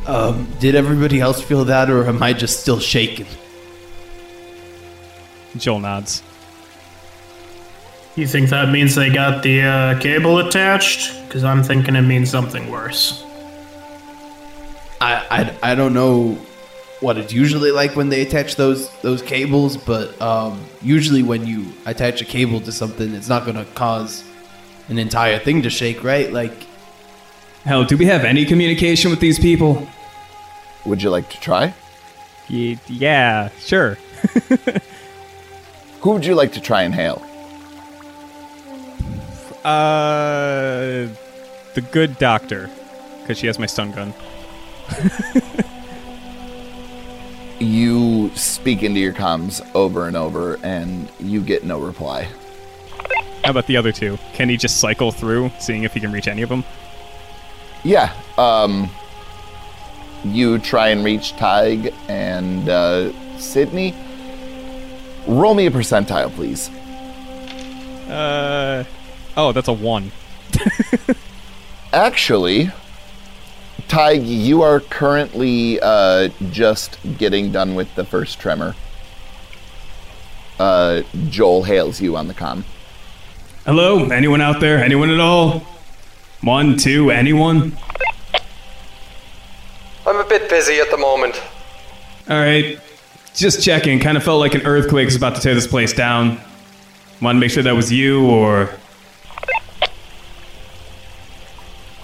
Um, 0.07 0.47
did 0.59 0.73
everybody 0.73 1.21
else 1.21 1.39
feel 1.39 1.63
that, 1.65 1.89
or 1.89 2.07
am 2.07 2.21
I 2.21 2.33
just 2.33 2.61
still 2.61 2.79
shaking? 2.79 3.27
Joel 5.55 5.79
nods. 5.79 6.23
You 8.15 8.25
think 8.25 8.49
that 8.49 8.69
means 8.69 8.95
they 8.95 9.11
got 9.11 9.43
the 9.43 9.61
uh, 9.61 9.99
cable 9.99 10.39
attached? 10.39 11.27
Because 11.27 11.43
I'm 11.43 11.61
thinking 11.61 11.95
it 11.95 12.01
means 12.01 12.31
something 12.31 12.71
worse. 12.71 13.23
I, 15.03 15.25
I 15.63 15.71
I 15.71 15.75
don't 15.75 15.93
know 15.93 16.37
what 17.01 17.17
it's 17.17 17.33
usually 17.33 17.71
like 17.71 17.95
when 17.97 18.07
they 18.09 18.21
attach 18.21 18.55
those 18.55 18.89
those 19.01 19.21
cables, 19.21 19.75
but 19.75 20.19
um, 20.21 20.63
usually 20.81 21.23
when 21.23 21.45
you 21.45 21.73
attach 21.85 22.21
a 22.21 22.25
cable 22.25 22.61
to 22.61 22.71
something, 22.71 23.13
it's 23.13 23.27
not 23.27 23.43
going 23.43 23.57
to 23.57 23.65
cause 23.73 24.23
an 24.87 24.97
entire 24.97 25.39
thing 25.39 25.61
to 25.63 25.69
shake, 25.69 26.03
right? 26.03 26.31
Like, 26.31 26.53
Hell, 27.65 27.83
do 27.83 27.97
we 27.97 28.05
have 28.05 28.23
any 28.23 28.45
communication 28.45 29.11
with 29.11 29.19
these 29.19 29.39
people? 29.39 29.87
Would 30.85 31.01
you 31.01 31.09
like 31.09 31.29
to 31.29 31.39
try? 31.39 31.73
Ye- 32.47 32.79
yeah, 32.87 33.49
sure. 33.59 33.97
Who 36.01 36.11
would 36.11 36.25
you 36.25 36.35
like 36.35 36.51
to 36.53 36.61
try 36.61 36.83
and 36.83 36.93
hail? 36.93 37.21
Uh, 39.63 41.07
the 41.73 41.81
good 41.91 42.17
doctor, 42.19 42.69
because 43.21 43.37
she 43.37 43.47
has 43.47 43.57
my 43.57 43.65
stun 43.65 43.91
gun. 43.91 44.13
You 47.63 48.29
speak 48.35 48.83
into 48.83 48.99
your 48.99 49.13
comms 49.13 49.65
over 49.73 50.07
and 50.07 50.17
over, 50.17 50.59
and 50.63 51.09
you 51.17 51.41
get 51.41 51.63
no 51.63 51.79
reply. 51.79 52.27
How 53.43 53.51
about 53.51 53.67
the 53.67 53.77
other 53.77 53.93
two? 53.93 54.17
Can 54.33 54.49
he 54.49 54.57
just 54.57 54.81
cycle 54.81 55.13
through, 55.13 55.49
seeing 55.59 55.83
if 55.83 55.93
he 55.93 56.01
can 56.01 56.11
reach 56.11 56.27
any 56.27 56.41
of 56.41 56.49
them? 56.49 56.65
Yeah, 57.83 58.13
um, 58.37 58.89
you 60.25 60.59
try 60.59 60.89
and 60.89 61.05
reach 61.05 61.37
Tig 61.37 61.93
and 62.09 62.67
uh, 62.67 63.37
Sidney. 63.37 63.95
Roll 65.25 65.53
me 65.53 65.67
a 65.67 65.71
percentile, 65.71 66.31
please. 66.31 66.69
Uh, 68.09 68.83
oh, 69.37 69.53
that's 69.53 69.69
a 69.69 69.73
one. 69.73 70.11
Actually, 71.93 72.71
Tig, 73.87 74.23
you 74.23 74.61
are 74.61 74.79
currently 74.79 75.79
uh, 75.81 76.29
just 76.51 76.97
getting 77.17 77.51
done 77.51 77.75
with 77.75 77.93
the 77.95 78.03
first 78.05 78.39
tremor. 78.39 78.75
Uh, 80.59 81.01
Joel 81.29 81.63
hails 81.63 81.99
you 82.01 82.15
on 82.15 82.27
the 82.27 82.33
com. 82.33 82.65
Hello, 83.65 84.05
anyone 84.09 84.41
out 84.41 84.59
there? 84.59 84.77
Anyone 84.83 85.09
at 85.09 85.19
all? 85.19 85.59
One, 86.41 86.77
two, 86.77 87.11
anyone? 87.11 87.77
I'm 90.05 90.17
a 90.17 90.25
bit 90.27 90.49
busy 90.49 90.79
at 90.79 90.91
the 90.91 90.97
moment. 90.97 91.41
All 92.29 92.37
right, 92.37 92.79
just 93.33 93.63
checking. 93.63 93.99
Kind 93.99 94.17
of 94.17 94.23
felt 94.23 94.39
like 94.39 94.53
an 94.53 94.65
earthquake 94.65 95.05
was 95.05 95.15
about 95.15 95.35
to 95.35 95.41
tear 95.41 95.55
this 95.55 95.67
place 95.67 95.93
down. 95.93 96.39
Want 97.21 97.37
to 97.37 97.39
make 97.39 97.51
sure 97.51 97.63
that 97.63 97.75
was 97.75 97.91
you, 97.91 98.25
or 98.29 98.69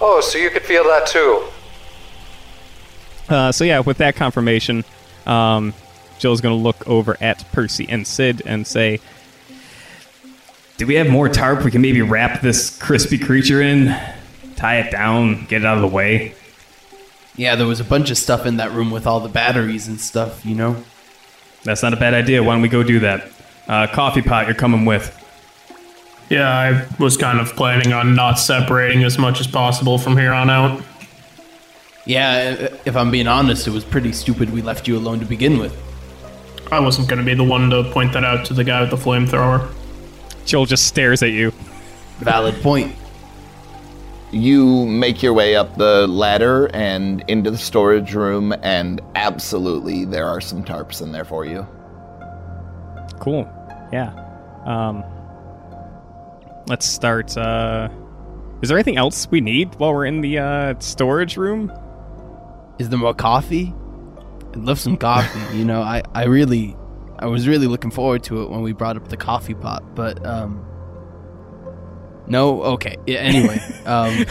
Oh, 0.00 0.20
so 0.22 0.38
you 0.38 0.50
could 0.50 0.62
feel 0.62 0.84
that 0.84 1.06
too. 1.06 1.44
Uh, 3.30 3.52
so 3.52 3.64
yeah, 3.64 3.80
with 3.80 3.98
that 3.98 4.16
confirmation, 4.16 4.84
um, 5.26 5.72
Joel's 6.18 6.40
gonna 6.40 6.56
look 6.56 6.86
over 6.86 7.16
at 7.20 7.50
Percy 7.52 7.88
and 7.88 8.06
Sid 8.06 8.42
and 8.44 8.66
say, 8.66 9.00
"Do 10.76 10.86
we 10.86 10.96
have 10.96 11.08
more 11.08 11.28
tarp? 11.28 11.64
We 11.64 11.70
can 11.70 11.80
maybe 11.80 12.02
wrap 12.02 12.42
this 12.42 12.76
crispy 12.78 13.16
creature 13.16 13.62
in, 13.62 13.96
tie 14.56 14.80
it 14.80 14.90
down, 14.90 15.46
get 15.46 15.62
it 15.62 15.66
out 15.66 15.76
of 15.76 15.82
the 15.82 15.88
way." 15.88 16.34
yeah, 17.40 17.54
there 17.54 17.66
was 17.66 17.80
a 17.80 17.84
bunch 17.84 18.10
of 18.10 18.18
stuff 18.18 18.44
in 18.44 18.58
that 18.58 18.72
room 18.72 18.90
with 18.90 19.06
all 19.06 19.18
the 19.18 19.28
batteries 19.28 19.88
and 19.88 19.98
stuff, 19.98 20.44
you 20.44 20.54
know. 20.54 20.76
That's 21.64 21.82
not 21.82 21.94
a 21.94 21.96
bad 21.96 22.12
idea. 22.12 22.42
Why 22.42 22.52
don't 22.52 22.60
we 22.60 22.68
go 22.68 22.82
do 22.82 23.00
that? 23.00 23.30
Uh, 23.66 23.86
coffee 23.86 24.20
pot, 24.20 24.46
you're 24.46 24.54
coming 24.54 24.84
with. 24.84 25.16
Yeah, 26.28 26.48
I 26.48 26.86
was 27.02 27.16
kind 27.16 27.40
of 27.40 27.56
planning 27.56 27.94
on 27.94 28.14
not 28.14 28.34
separating 28.34 29.04
as 29.04 29.18
much 29.18 29.40
as 29.40 29.46
possible 29.46 29.96
from 29.96 30.18
here 30.18 30.32
on 30.32 30.50
out. 30.50 30.82
Yeah, 32.10 32.76
if 32.84 32.96
I'm 32.96 33.12
being 33.12 33.28
honest, 33.28 33.68
it 33.68 33.70
was 33.70 33.84
pretty 33.84 34.10
stupid 34.12 34.50
we 34.50 34.62
left 34.62 34.88
you 34.88 34.98
alone 34.98 35.20
to 35.20 35.24
begin 35.24 35.60
with. 35.60 35.80
I 36.72 36.80
wasn't 36.80 37.06
going 37.06 37.20
to 37.20 37.24
be 37.24 37.34
the 37.34 37.44
one 37.44 37.70
to 37.70 37.84
point 37.92 38.12
that 38.14 38.24
out 38.24 38.44
to 38.46 38.54
the 38.54 38.64
guy 38.64 38.80
with 38.80 38.90
the 38.90 38.96
flamethrower. 38.96 39.72
Joel 40.44 40.66
just 40.66 40.88
stares 40.88 41.22
at 41.22 41.30
you. 41.30 41.52
Valid 42.18 42.60
point. 42.62 42.96
You 44.32 44.86
make 44.86 45.22
your 45.22 45.34
way 45.34 45.54
up 45.54 45.76
the 45.76 46.08
ladder 46.08 46.68
and 46.74 47.22
into 47.28 47.48
the 47.48 47.58
storage 47.58 48.12
room, 48.12 48.56
and 48.64 49.00
absolutely, 49.14 50.04
there 50.04 50.26
are 50.26 50.40
some 50.40 50.64
tarps 50.64 51.00
in 51.00 51.12
there 51.12 51.24
for 51.24 51.44
you. 51.44 51.64
Cool. 53.20 53.48
Yeah. 53.92 54.10
Um, 54.66 55.04
let's 56.66 56.86
start. 56.86 57.36
Uh, 57.36 57.88
is 58.62 58.68
there 58.68 58.76
anything 58.76 58.96
else 58.96 59.30
we 59.30 59.40
need 59.40 59.76
while 59.76 59.94
we're 59.94 60.06
in 60.06 60.22
the 60.22 60.38
uh, 60.38 60.74
storage 60.80 61.36
room? 61.36 61.72
Is 62.80 62.88
there 62.88 62.98
more 62.98 63.12
coffee? 63.12 63.74
I'd 64.54 64.56
love 64.56 64.80
some 64.80 64.96
coffee. 64.96 65.58
you 65.58 65.66
know, 65.66 65.82
I, 65.82 66.00
I 66.14 66.24
really, 66.24 66.74
I 67.18 67.26
was 67.26 67.46
really 67.46 67.66
looking 67.66 67.90
forward 67.90 68.24
to 68.24 68.40
it 68.40 68.48
when 68.48 68.62
we 68.62 68.72
brought 68.72 68.96
up 68.96 69.08
the 69.08 69.18
coffee 69.18 69.52
pot, 69.52 69.94
but 69.94 70.24
um, 70.24 70.64
no. 72.26 72.62
Okay. 72.62 72.96
Yeah, 73.06 73.18
anyway, 73.18 73.58
um, 73.84 74.24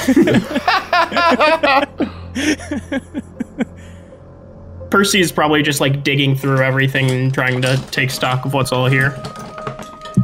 Percy 4.90 5.22
is 5.22 5.32
probably 5.32 5.62
just 5.62 5.80
like 5.80 6.04
digging 6.04 6.36
through 6.36 6.64
everything 6.64 7.12
and 7.12 7.32
trying 7.32 7.62
to 7.62 7.78
take 7.92 8.10
stock 8.10 8.46
of 8.46 8.56
what's 8.56 8.72
all 8.72 8.88
here. 8.88 9.14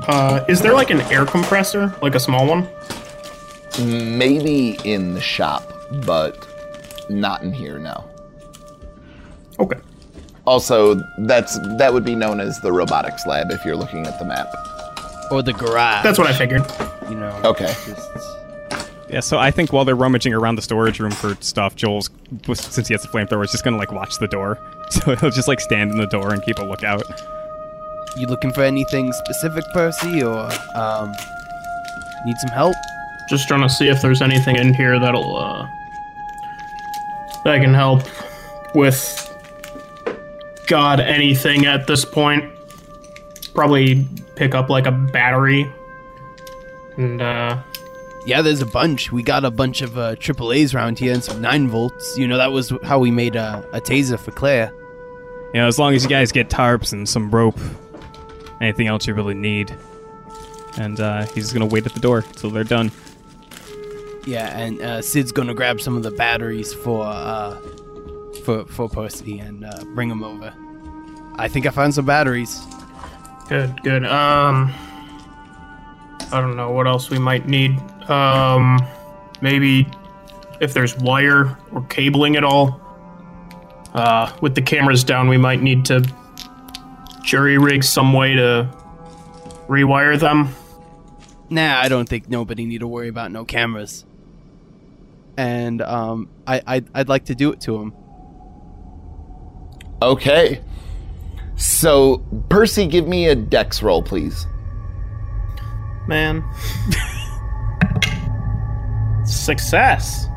Uh, 0.07 0.43
is 0.49 0.63
there 0.63 0.73
like 0.73 0.89
an 0.89 1.01
air 1.11 1.27
compressor, 1.27 1.95
like 2.01 2.15
a 2.15 2.19
small 2.19 2.47
one? 2.47 2.67
Maybe 4.17 4.79
in 4.83 5.13
the 5.13 5.21
shop, 5.21 5.71
but 6.07 6.43
not 7.07 7.43
in 7.43 7.53
here 7.53 7.77
now. 7.77 8.09
Okay. 9.59 9.79
Also, 10.45 10.95
that's 11.19 11.57
that 11.77 11.91
would 11.93 12.05
be 12.05 12.15
known 12.15 12.39
as 12.39 12.59
the 12.61 12.71
robotics 12.71 13.25
lab 13.25 13.51
if 13.51 13.65
you're 13.65 13.75
looking 13.75 14.05
at 14.05 14.19
the 14.19 14.25
map. 14.25 14.53
Or 15.31 15.41
the 15.41 15.53
garage. 15.53 16.03
That's 16.03 16.19
what 16.19 16.27
I 16.27 16.33
figured. 16.33 16.63
You 17.09 17.15
know. 17.15 17.31
Okay. 17.43 17.65
just- 17.85 18.09
Yeah, 19.09 19.19
so 19.21 19.37
I 19.39 19.49
think 19.51 19.71
while 19.73 19.85
they're 19.85 19.95
rummaging 19.95 20.33
around 20.33 20.55
the 20.55 20.61
storage 20.61 20.99
room 20.99 21.11
for 21.11 21.35
stuff, 21.39 21.75
Joel's 21.75 22.09
since 22.53 22.87
he 22.87 22.93
has 22.93 23.01
the 23.01 23.07
flamethrower, 23.07 23.43
is 23.43 23.51
just 23.51 23.63
gonna 23.63 23.77
like 23.77 23.91
watch 23.91 24.17
the 24.19 24.27
door. 24.27 24.57
So 24.91 25.15
he'll 25.15 25.31
just 25.31 25.47
like 25.47 25.59
stand 25.59 25.89
in 25.91 25.97
the 25.97 26.05
door 26.05 26.31
and 26.31 26.43
keep 26.43 26.59
a 26.59 26.63
lookout. 26.63 27.01
you 28.17 28.27
looking 28.27 28.53
for 28.53 28.61
anything 28.61 29.11
specific, 29.13 29.63
Percy, 29.73 30.21
or 30.21 30.47
um, 30.75 31.11
need 32.23 32.37
some 32.37 32.51
help? 32.51 32.75
Just 33.27 33.47
trying 33.47 33.61
to 33.63 33.69
see 33.69 33.87
if 33.89 33.99
there's 34.03 34.21
anything 34.21 34.57
in 34.57 34.75
here 34.75 34.99
that'll 34.99 35.35
uh 35.37 35.67
that 37.45 37.61
can 37.61 37.73
help 37.73 38.03
with 38.75 39.34
God 40.65 40.99
anything 40.99 41.65
at 41.65 41.87
this 41.87 42.05
point. 42.05 42.51
Probably 43.53 44.07
pick 44.35 44.53
up 44.55 44.69
like 44.69 44.85
a 44.85 44.91
battery. 44.91 45.71
And 46.97 47.21
uh 47.21 47.57
Yeah, 48.25 48.41
there's 48.41 48.61
a 48.61 48.65
bunch. 48.65 49.11
We 49.11 49.23
got 49.23 49.45
a 49.45 49.51
bunch 49.51 49.81
of 49.81 49.97
uh, 49.97 50.15
AAA's 50.15 50.73
around 50.73 50.99
here 50.99 51.13
and 51.13 51.23
some 51.23 51.41
9 51.41 51.69
volts. 51.69 52.17
You 52.17 52.27
know, 52.27 52.37
that 52.37 52.51
was 52.51 52.73
how 52.83 52.99
we 52.99 53.11
made 53.11 53.35
a, 53.35 53.65
a 53.71 53.79
taser 53.79 54.19
for 54.19 54.31
Claire. 54.31 54.73
You 55.53 55.61
know, 55.61 55.67
as 55.67 55.79
long 55.79 55.93
as 55.93 56.03
you 56.03 56.09
guys 56.09 56.31
get 56.31 56.49
tarps 56.49 56.91
and 56.91 57.07
some 57.07 57.29
rope, 57.31 57.59
anything 58.61 58.87
else 58.87 59.07
you 59.07 59.13
really 59.13 59.33
need. 59.35 59.73
And 60.77 60.99
uh, 60.99 61.25
he's 61.27 61.53
gonna 61.53 61.65
wait 61.65 61.85
at 61.85 61.93
the 61.93 62.01
door 62.01 62.23
till 62.23 62.49
they're 62.49 62.65
done. 62.65 62.91
Yeah, 64.25 64.57
and 64.57 64.81
uh, 64.81 65.01
Sid's 65.01 65.31
gonna 65.31 65.53
grab 65.53 65.79
some 65.79 65.95
of 65.95 66.03
the 66.03 66.11
batteries 66.11 66.73
for 66.73 67.05
uh, 67.05 67.57
for 68.45 68.65
for 68.65 68.87
Percy 68.87 69.39
and 69.39 69.65
uh, 69.65 69.83
bring 69.95 70.07
them 70.07 70.23
over. 70.23 70.53
I 71.37 71.47
think 71.47 71.65
I 71.65 71.71
found 71.71 71.93
some 71.93 72.05
batteries. 72.05 72.61
good, 73.49 73.81
good. 73.83 74.05
Um 74.05 74.73
I 76.31 76.41
don't 76.41 76.55
know 76.55 76.71
what 76.71 76.87
else 76.87 77.09
we 77.09 77.19
might 77.19 77.47
need. 77.47 77.77
Um 78.09 78.79
maybe 79.41 79.87
if 80.61 80.73
there's 80.73 80.95
wire 80.97 81.57
or 81.71 81.81
cabling 81.89 82.35
at 82.37 82.43
all. 82.43 82.79
Uh 83.93 84.31
with 84.41 84.55
the 84.55 84.61
cameras 84.61 85.03
down 85.03 85.27
we 85.27 85.37
might 85.37 85.61
need 85.61 85.83
to 85.85 86.03
jury 87.23 87.57
rig 87.57 87.83
some 87.83 88.13
way 88.13 88.35
to 88.35 88.69
rewire 89.67 90.17
them. 90.19 90.53
Nah, 91.49 91.79
I 91.79 91.89
don't 91.89 92.07
think 92.07 92.29
nobody 92.29 92.65
need 92.65 92.79
to 92.79 92.87
worry 92.87 93.07
about 93.07 93.31
no 93.31 93.45
cameras. 93.45 94.05
And 95.37 95.81
um, 95.81 96.29
I 96.47 96.61
I'd, 96.65 96.87
I'd 96.93 97.09
like 97.09 97.25
to 97.25 97.35
do 97.35 97.51
it 97.51 97.61
to 97.61 97.77
him. 97.81 97.93
Okay. 100.01 100.61
So, 101.55 102.17
Percy, 102.49 102.85
give 102.85 103.07
me 103.07 103.27
a 103.27 103.35
dex 103.35 103.81
roll, 103.81 104.03
please. 104.03 104.45
Man. 106.07 106.43
Success. 109.25 110.27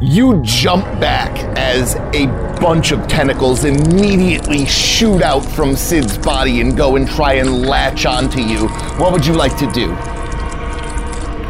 You 0.00 0.42
jump 0.42 0.84
back 1.00 1.38
as 1.56 1.94
a 2.14 2.26
bunch 2.60 2.90
of 2.90 3.06
tentacles 3.06 3.64
immediately 3.64 4.66
shoot 4.66 5.22
out 5.22 5.44
from 5.44 5.76
Sid's 5.76 6.18
body 6.18 6.60
and 6.60 6.76
go 6.76 6.96
and 6.96 7.06
try 7.08 7.34
and 7.34 7.66
latch 7.66 8.04
onto 8.04 8.40
you. 8.40 8.66
What 8.98 9.12
would 9.12 9.24
you 9.24 9.34
like 9.34 9.56
to 9.58 9.70
do? 9.70 9.94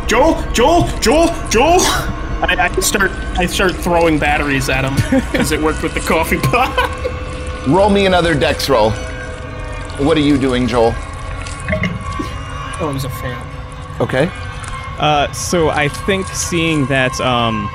Joel, 0.07 0.52
Joel, 0.52 0.87
Joel, 1.00 1.48
Joel. 1.48 1.80
I, 2.42 2.68
I 2.68 2.81
start 2.81 3.11
I 3.38 3.46
start 3.46 3.74
throwing 3.76 4.18
batteries 4.18 4.68
at 4.68 4.85
him 4.85 4.96
because 5.31 5.52
it 5.52 5.61
worked 5.61 5.83
with 5.83 5.94
the 5.94 6.00
coffee 6.00 6.38
pot. 6.38 7.66
Roll 7.68 7.88
me 7.88 8.07
another 8.07 8.35
dex 8.35 8.68
roll. 8.68 8.90
What 9.98 10.16
are 10.16 10.20
you 10.20 10.37
doing, 10.37 10.66
Joel? 10.66 10.92
oh, 12.81 12.88
it 12.90 12.92
was 12.92 13.05
a 13.05 13.11
fail. 13.11 13.40
Okay. 14.00 14.28
Uh, 14.98 15.31
so 15.33 15.68
I 15.70 15.88
think 15.88 16.26
seeing 16.26 16.87
that 16.87 17.18
um, 17.20 17.70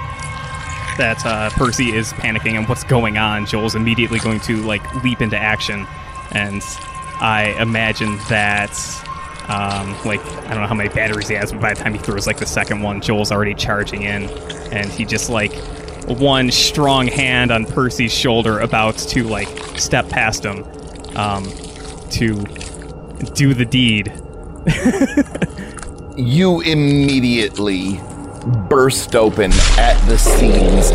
that 0.98 1.26
uh, 1.26 1.50
Percy 1.52 1.94
is 1.94 2.12
panicking 2.14 2.58
and 2.58 2.68
what's 2.68 2.84
going 2.84 3.18
on, 3.18 3.46
Joel's 3.46 3.76
immediately 3.76 4.20
going 4.20 4.40
to 4.42 4.58
like 4.64 5.04
leap 5.04 5.22
into 5.22 5.38
action, 5.38 5.88
and 6.32 6.62
I 7.20 7.56
imagine 7.60 8.18
that 8.30 8.72
um, 9.50 9.96
like 10.06 10.20
I 10.26 10.50
don't 10.50 10.62
know 10.62 10.68
how 10.68 10.76
many 10.76 10.90
batteries 10.90 11.28
he 11.28 11.36
has, 11.36 11.52
but 11.52 11.62
by 11.62 11.74
the 11.74 11.82
time 11.82 11.94
he 11.94 12.00
throws 12.00 12.28
like 12.28 12.38
the 12.38 12.46
second 12.46 12.82
one, 12.82 13.02
Joel's 13.02 13.32
already 13.32 13.54
charging 13.54 14.04
in, 14.04 14.30
and 14.72 14.90
he 14.90 15.06
just 15.06 15.30
like 15.30 15.54
one 16.08 16.52
strong 16.52 17.08
hand 17.08 17.52
on 17.52 17.66
Percy's 17.66 18.14
shoulder, 18.14 18.60
about 18.60 18.98
to 18.98 19.24
like 19.24 19.48
step 19.78 20.08
past 20.10 20.44
him, 20.44 20.64
um, 21.16 21.44
to 22.12 22.36
do 23.34 23.54
the 23.54 23.66
deed. 23.66 24.14
You 26.18 26.62
immediately 26.62 28.02
burst 28.68 29.16
open 29.16 29.52
at 29.78 30.04
the 30.08 30.18
seams, 30.18 30.90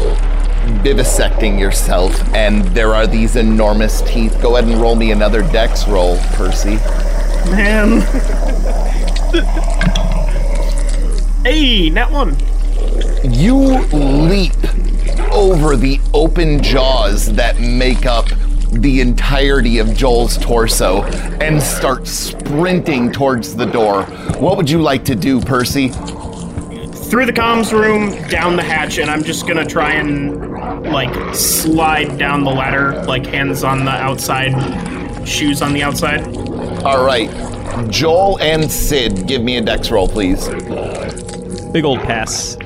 vivisecting 0.83 1.61
yourself, 1.61 2.21
and 2.35 2.65
there 2.75 2.93
are 2.93 3.07
these 3.07 3.37
enormous 3.37 4.03
teeth. 4.03 4.37
Go 4.43 4.57
ahead 4.57 4.69
and 4.69 4.83
roll 4.83 4.97
me 4.97 5.13
another 5.13 5.43
dex 5.53 5.87
roll, 5.87 6.19
Percy. 6.33 6.79
Man. 7.51 8.01
hey, 11.45 11.91
that 11.91 12.11
one. 12.11 12.37
You 13.25 13.57
leap 13.57 14.53
over 15.33 15.77
the 15.77 16.01
open 16.13 16.63
jaws 16.63 17.33
that 17.33 17.61
make 17.61 18.07
up 18.07 18.27
the 18.73 19.01
entirety 19.01 19.79
of 19.79 19.95
Joel's 19.95 20.37
torso 20.39 21.03
and 21.03 21.63
start 21.63 22.07
sprinting 22.07 23.13
towards 23.13 23.55
the 23.55 23.67
door. 23.67 24.05
What 24.39 24.57
would 24.57 24.69
you 24.69 24.81
like 24.81 25.05
to 25.07 25.15
do, 25.15 25.41
Percy? 25.41 25.89
Through 25.89 27.27
the 27.27 27.33
comms 27.33 27.73
room, 27.73 28.11
down 28.29 28.57
the 28.57 28.63
hatch, 28.63 28.99
and 28.99 29.11
I'm 29.11 29.23
just 29.23 29.47
gonna 29.47 29.67
try 29.67 29.93
and 29.93 30.83
like 30.85 31.35
slide 31.35 32.19
down 32.19 32.45
the 32.45 32.51
ladder, 32.51 33.03
like 33.05 33.27
hands 33.27 33.65
on 33.65 33.85
the 33.85 33.91
outside, 33.91 35.29
shoes 35.29 35.61
on 35.61 35.75
the 35.75 35.83
outside. 35.83 36.25
All 36.85 37.05
right. 37.05 37.31
Joel 37.91 38.41
and 38.41 38.71
Sid, 38.71 39.29
give 39.29 39.41
me 39.41 39.57
a 39.57 39.61
dex 39.61 39.91
roll, 39.91 40.09
please. 40.09 40.49
Big 41.71 41.85
old 41.85 42.01
pass. 42.01 42.57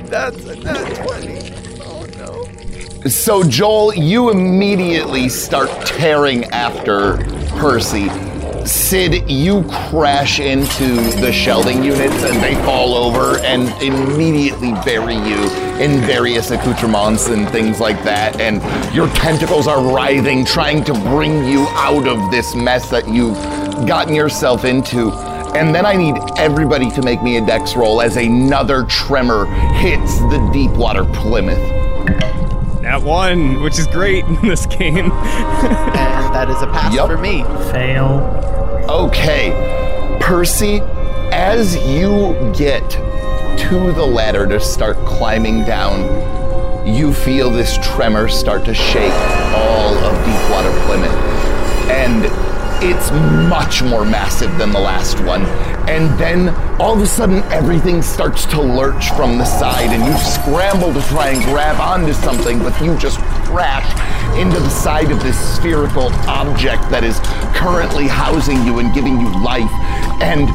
So, 3.06 3.44
Joel, 3.44 3.94
you 3.94 4.30
immediately 4.30 5.28
start 5.28 5.68
tearing 5.84 6.44
after 6.46 7.18
Percy. 7.58 8.08
Sid, 8.66 9.30
you 9.30 9.62
crash 9.90 10.40
into 10.40 10.96
the 11.20 11.30
shelving 11.30 11.84
units 11.84 12.24
and 12.24 12.42
they 12.42 12.54
fall 12.64 12.94
over 12.94 13.38
and 13.44 13.68
immediately 13.82 14.72
bury 14.84 15.14
you 15.14 15.50
in 15.78 16.00
various 16.00 16.50
accoutrements 16.50 17.28
and 17.28 17.48
things 17.50 17.80
like 17.80 18.02
that. 18.02 18.40
And 18.40 18.62
your 18.94 19.08
tentacles 19.10 19.68
are 19.68 19.80
writhing, 19.94 20.46
trying 20.46 20.82
to 20.84 20.94
bring 20.94 21.46
you 21.46 21.66
out 21.72 22.08
of 22.08 22.30
this 22.30 22.56
mess 22.56 22.90
that 22.90 23.06
you've 23.06 23.36
gotten 23.84 24.14
yourself 24.14 24.64
into. 24.64 25.12
And 25.56 25.74
then 25.74 25.86
I 25.86 25.94
need 25.94 26.16
everybody 26.36 26.90
to 26.90 27.02
make 27.02 27.22
me 27.22 27.36
a 27.38 27.44
dex 27.44 27.76
roll 27.76 28.00
as 28.00 28.16
another 28.16 28.84
tremor 28.84 29.46
hits 29.74 30.18
the 30.20 30.50
Deepwater 30.52 31.04
Plymouth. 31.04 31.58
That 32.82 33.02
one, 33.02 33.62
which 33.62 33.78
is 33.78 33.86
great 33.86 34.24
in 34.26 34.40
this 34.42 34.66
game. 34.66 35.10
And 35.10 36.34
that 36.34 36.48
is 36.48 36.62
a 36.62 36.66
pass 36.66 36.94
Yup. 36.94 37.08
for 37.08 37.18
me. 37.18 37.42
Fail. 37.72 38.20
Okay, 38.88 40.18
Percy, 40.20 40.80
as 41.32 41.76
you 41.88 42.34
get 42.56 42.88
to 42.90 43.92
the 43.92 44.06
ladder 44.06 44.46
to 44.46 44.60
start 44.60 44.96
climbing 44.98 45.64
down, 45.64 46.86
you 46.86 47.12
feel 47.12 47.50
this 47.50 47.78
tremor 47.78 48.28
start 48.28 48.64
to 48.66 48.74
shake 48.74 49.12
all 49.54 49.94
of 49.94 50.24
Deepwater 50.24 50.70
Plymouth. 50.86 51.10
And 51.90 52.45
it's 52.82 53.10
much 53.48 53.82
more 53.82 54.04
massive 54.04 54.56
than 54.58 54.70
the 54.70 54.78
last 54.78 55.18
one. 55.20 55.44
And 55.88 56.18
then 56.18 56.48
all 56.80 56.94
of 56.94 57.00
a 57.00 57.06
sudden, 57.06 57.42
everything 57.52 58.02
starts 58.02 58.44
to 58.46 58.60
lurch 58.60 59.10
from 59.10 59.38
the 59.38 59.44
side, 59.44 59.90
and 59.90 60.04
you 60.04 60.18
scramble 60.18 60.92
to 60.92 61.00
try 61.08 61.30
and 61.30 61.42
grab 61.44 61.80
onto 61.80 62.12
something, 62.12 62.58
but 62.58 62.78
you 62.80 62.96
just 62.98 63.18
crash 63.46 63.86
into 64.36 64.58
the 64.58 64.70
side 64.70 65.10
of 65.10 65.22
this 65.22 65.38
spherical 65.56 66.12
object 66.28 66.82
that 66.90 67.04
is 67.04 67.18
currently 67.54 68.06
housing 68.06 68.62
you 68.64 68.80
and 68.80 68.92
giving 68.92 69.20
you 69.20 69.28
life. 69.42 69.70
And 70.20 70.48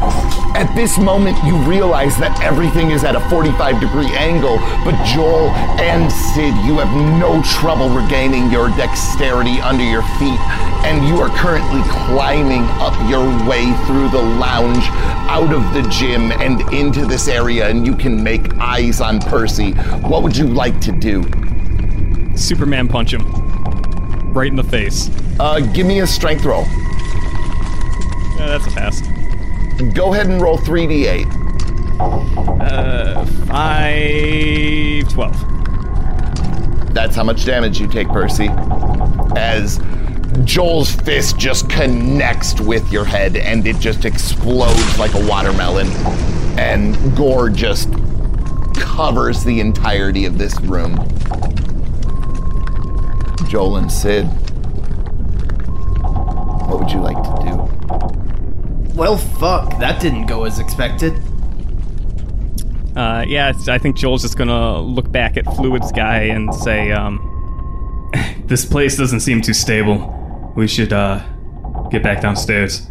at 0.58 0.74
this 0.76 0.98
moment, 0.98 1.38
you 1.46 1.56
realize 1.64 2.18
that 2.18 2.40
everything 2.42 2.92
is 2.92 3.04
at 3.04 3.16
a 3.16 3.20
45 3.30 3.80
degree 3.80 4.12
angle, 4.18 4.58
but 4.84 4.98
Joel 5.06 5.50
and 5.80 6.12
Sid, 6.12 6.54
you 6.66 6.80
have 6.80 6.92
no 7.20 7.42
trouble 7.44 7.90
regaining 7.90 8.52
your 8.52 8.70
dexterity 8.70 9.62
under 9.62 9.84
your 9.84 10.02
feet, 10.18 10.40
and 10.84 11.08
you 11.08 11.22
are 11.22 11.30
currently 11.38 11.82
climbing 12.10 12.64
up 12.82 12.98
your 13.10 13.26
way 13.48 13.72
through 13.86 14.10
the 14.10 14.22
lounge, 14.22 14.84
out 15.30 15.54
of 15.54 15.62
the 15.74 15.88
gym, 15.90 16.32
and 16.34 16.62
into 16.74 17.06
this 17.06 17.28
area, 17.28 17.70
and 17.70 17.86
you 17.86 17.96
can 17.96 18.22
make 18.24 18.54
eyes 18.56 19.00
on 19.00 19.20
Percy. 19.20 19.72
What 20.02 20.24
would 20.24 20.36
you 20.36 20.48
like 20.48 20.80
to 20.82 20.92
do? 20.92 21.24
Superman 22.36 22.88
punch 22.88 23.14
him 23.14 23.22
right 24.34 24.48
in 24.48 24.56
the 24.56 24.64
face. 24.64 25.10
Uh, 25.40 25.60
give 25.60 25.86
me 25.86 26.00
a 26.00 26.08
strength 26.08 26.46
roll. 26.46 26.64
Yeah, 28.38 28.48
that's 28.48 28.68
a 28.68 28.72
pass. 28.72 29.21
Go 29.90 30.14
ahead 30.14 30.28
and 30.28 30.40
roll 30.40 30.60
3d8. 30.60 31.26
Uh, 32.62 33.26
five, 33.48 35.10
twelve. 35.12 35.36
That's 36.94 37.16
how 37.16 37.24
much 37.24 37.46
damage 37.46 37.80
you 37.80 37.88
take, 37.88 38.08
Percy. 38.10 38.50
As 39.36 39.80
Joel's 40.44 40.92
fist 40.92 41.38
just 41.38 41.70
connects 41.70 42.62
with 42.62 42.92
your 42.92 43.06
head 43.06 43.36
and 43.36 43.66
it 43.66 43.80
just 43.80 44.06
explodes 44.06 45.00
like 45.00 45.14
a 45.16 45.26
watermelon. 45.28 45.88
And 46.60 46.96
gore 47.18 47.50
just 47.50 47.90
covers 48.76 49.44
the 49.44 49.60
entirety 49.60 50.26
of 50.26 50.38
this 50.38 50.60
room. 50.62 50.96
Joel 53.50 53.78
and 53.78 53.92
Sid, 53.92 54.26
what 56.68 56.80
would 56.80 56.92
you 56.92 57.00
like 57.02 57.18
to 57.18 57.44
do? 57.44 57.81
Well, 58.96 59.18
fuck, 59.18 59.80
that 59.80 60.02
didn't 60.02 60.26
go 60.26 60.44
as 60.44 60.60
expected. 60.60 61.14
Uh, 62.96 63.24
yeah, 63.28 63.50
it's- 63.50 63.68
I 63.70 63.78
think 63.78 63.96
Joel's 63.96 64.22
just 64.22 64.38
gonna 64.38 64.80
look 64.82 65.12
back 65.12 65.38
at 65.38 65.46
Fluid's 65.46 65.92
guy 65.92 66.24
and 66.24 66.54
say, 66.54 66.92
um, 66.92 67.28
This 68.46 68.66
place 68.66 68.98
doesn't 68.98 69.22
seem 69.22 69.42
too 69.42 69.54
stable. 69.54 70.52
We 70.58 70.68
should, 70.68 70.92
uh, 70.92 71.22
get 71.90 72.04
back 72.04 72.22
downstairs. 72.22 72.88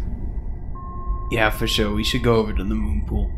Yeah, 1.29 1.51
for 1.51 1.67
sure. 1.67 1.93
We 1.93 2.03
should 2.03 2.23
go 2.23 2.35
over 2.37 2.51
to 2.51 2.63
the 2.63 2.73
moon 2.73 3.03
pool. 3.05 3.31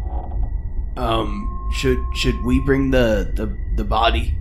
Um, 0.96 1.70
should 1.74 2.00
should 2.16 2.42
we 2.46 2.60
bring 2.62 2.92
the 2.92 3.30
the, 3.36 3.56
the 3.76 3.84
body? 3.84 4.36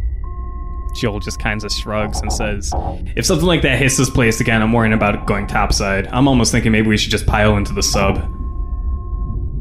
Joel 0.95 1.21
just 1.21 1.39
kind 1.39 1.63
of 1.63 1.73
shrugs 1.73 2.21
and 2.21 2.33
says, 2.33 2.73
If 3.17 3.27
something 3.27 3.47
like 3.47 3.63
that 3.63 3.79
hits 3.79 3.97
this 3.97 4.11
place 4.11 4.41
again, 4.41 4.63
I'm 4.63 4.73
worrying 4.73 4.93
about 4.93 5.15
it 5.15 5.27
going 5.27 5.47
topside. 5.47 6.07
I'm 6.09 6.29
almost 6.29 6.53
thinking 6.53 6.73
maybe 6.73 6.89
we 6.89 6.97
should 6.97 7.11
just 7.11 7.27
pile 7.27 7.57
into 7.57 7.73
the 7.73 7.83
sub 7.83 8.17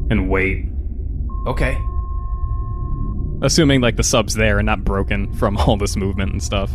and 0.09 0.29
wait. 0.29 0.65
Okay. 1.47 1.75
assuming 3.41 3.81
like 3.81 3.95
the 3.95 4.03
sub's 4.03 4.35
there 4.35 4.59
and 4.59 4.65
not 4.67 4.83
broken 4.83 5.33
from 5.33 5.57
all 5.65 5.75
this 5.77 5.95
movement 5.95 6.31
and 6.31 6.43
stuff. 6.43 6.71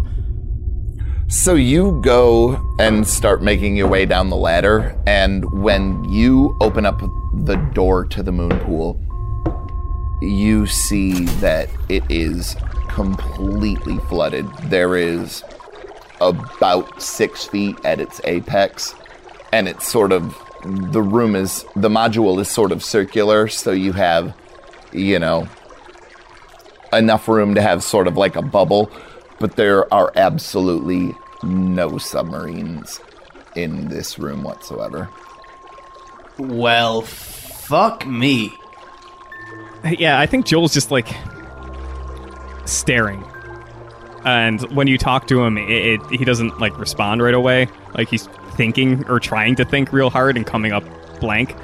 So 1.28 1.54
you 1.54 2.00
go 2.02 2.60
and 2.78 3.06
start 3.06 3.42
making 3.42 3.76
your 3.76 3.88
way 3.88 4.06
down 4.06 4.30
the 4.30 4.36
ladder, 4.36 4.96
and 5.08 5.44
when 5.60 6.04
you 6.04 6.56
open 6.60 6.86
up 6.86 7.00
the 7.44 7.56
door 7.74 8.04
to 8.06 8.22
the 8.22 8.30
moon 8.30 8.56
pool, 8.60 9.00
you 10.20 10.66
see 10.66 11.24
that 11.40 11.68
it 11.88 12.02
is 12.08 12.56
completely 12.88 13.98
flooded. 14.08 14.46
There 14.64 14.96
is 14.96 15.42
about 16.20 17.02
six 17.02 17.44
feet 17.44 17.76
at 17.84 18.00
its 18.00 18.20
apex, 18.24 18.94
and 19.52 19.68
it's 19.68 19.86
sort 19.86 20.12
of 20.12 20.34
the 20.64 21.02
room 21.02 21.36
is 21.36 21.64
the 21.76 21.88
module 21.88 22.40
is 22.40 22.48
sort 22.48 22.72
of 22.72 22.82
circular, 22.82 23.48
so 23.48 23.72
you 23.72 23.92
have, 23.92 24.34
you 24.92 25.18
know, 25.18 25.46
enough 26.92 27.28
room 27.28 27.54
to 27.54 27.62
have 27.62 27.84
sort 27.84 28.06
of 28.06 28.16
like 28.16 28.36
a 28.36 28.42
bubble, 28.42 28.90
but 29.38 29.56
there 29.56 29.92
are 29.92 30.12
absolutely 30.16 31.14
no 31.42 31.98
submarines 31.98 33.00
in 33.54 33.88
this 33.88 34.18
room 34.18 34.42
whatsoever. 34.42 35.08
Well, 36.38 37.02
fuck 37.02 38.06
me. 38.06 38.52
Yeah, 39.98 40.18
I 40.18 40.26
think 40.26 40.46
Joel's 40.46 40.74
just 40.74 40.90
like 40.90 41.08
staring. 42.64 43.24
And 44.24 44.60
when 44.74 44.88
you 44.88 44.98
talk 44.98 45.28
to 45.28 45.44
him, 45.44 45.56
it, 45.56 45.70
it, 45.70 46.00
he 46.10 46.24
doesn't 46.24 46.58
like 46.58 46.76
respond 46.78 47.22
right 47.22 47.34
away. 47.34 47.68
Like 47.94 48.08
he's 48.08 48.26
thinking 48.56 49.06
or 49.06 49.20
trying 49.20 49.54
to 49.56 49.64
think 49.64 49.92
real 49.92 50.10
hard 50.10 50.36
and 50.36 50.44
coming 50.46 50.72
up 50.72 50.82
blank. 51.20 51.54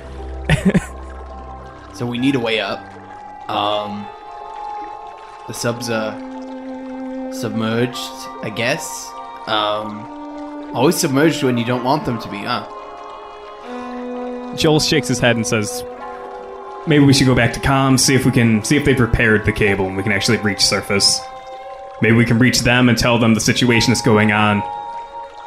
So 1.95 2.07
we 2.07 2.19
need 2.19 2.35
a 2.35 2.41
way 2.41 2.61
up. 2.61 2.81
Um, 3.51 4.07
the 5.47 5.53
subs 5.53 5.91
are 5.91 6.13
submerged, 7.33 7.99
I 8.43 8.51
guess. 8.55 9.11
Um, 9.47 10.75
always 10.75 10.97
submerged 10.97 11.43
when 11.43 11.59
you 11.59 11.65
don't 11.65 11.85
want 11.85 12.05
them 12.07 12.21
to 12.21 12.29
be, 12.31 12.39
huh? 12.39 12.67
Joel 14.57 14.81
shakes 14.81 15.09
his 15.09 15.19
head 15.19 15.37
and 15.37 15.47
says, 15.47 15.85
Maybe 16.87 17.05
we 17.05 17.13
should 17.13 17.29
go 17.29 17.35
back 17.35 17.53
to 17.53 17.61
comms, 17.61 18.01
see 18.01 18.15
if 18.15 18.25
we 18.25 18.33
can 18.33 18.65
see 18.65 18.77
if 18.77 18.85
they've 18.85 18.99
repaired 18.99 19.45
the 19.45 19.53
cable 19.53 19.87
and 19.87 19.97
we 19.97 20.03
can 20.03 20.11
actually 20.11 20.39
reach 20.39 20.61
surface. 20.61 21.21
Maybe 22.01 22.17
we 22.17 22.25
can 22.25 22.39
reach 22.39 22.61
them 22.61 22.89
and 22.89 22.99
tell 22.99 23.19
them 23.19 23.35
the 23.35 23.41
situation 23.41 23.93
that's 23.93 24.03
going 24.03 24.33
on. 24.33 24.63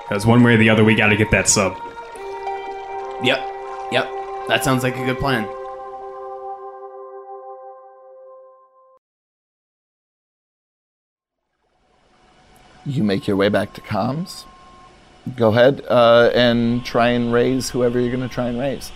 Because 0.08 0.26
one 0.26 0.44
way 0.44 0.54
or 0.54 0.58
the 0.58 0.70
other, 0.70 0.86
we 0.86 0.96
gotta 0.96 1.18
get 1.18 1.32
that 1.32 1.50
sub. 1.50 1.74
Yep, 3.24 3.40
yep. 3.92 4.10
That 4.48 4.64
sounds 4.64 4.84
like 4.84 4.96
a 4.96 5.04
good 5.06 5.18
plan. 5.18 5.46
You 12.86 13.04
make 13.04 13.28
your 13.28 13.36
way 13.36 13.50
back 13.50 13.74
to 13.74 13.82
comms. 13.82 14.46
Go 15.36 15.50
ahead 15.50 15.84
uh, 15.90 16.30
and 16.36 16.86
try 16.86 17.10
and 17.10 17.34
raise 17.34 17.72
whoever 17.72 18.00
you're 18.00 18.16
going 18.16 18.28
to 18.28 18.34
try 18.34 18.48
and 18.48 18.60
raise. 18.60 18.92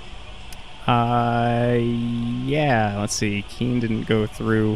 Uh, 0.90 1.78
yeah, 2.46 2.98
let's 3.00 3.14
see. 3.14 3.44
Keen 3.44 3.80
didn't 3.80 4.08
go 4.08 4.26
through. 4.26 4.76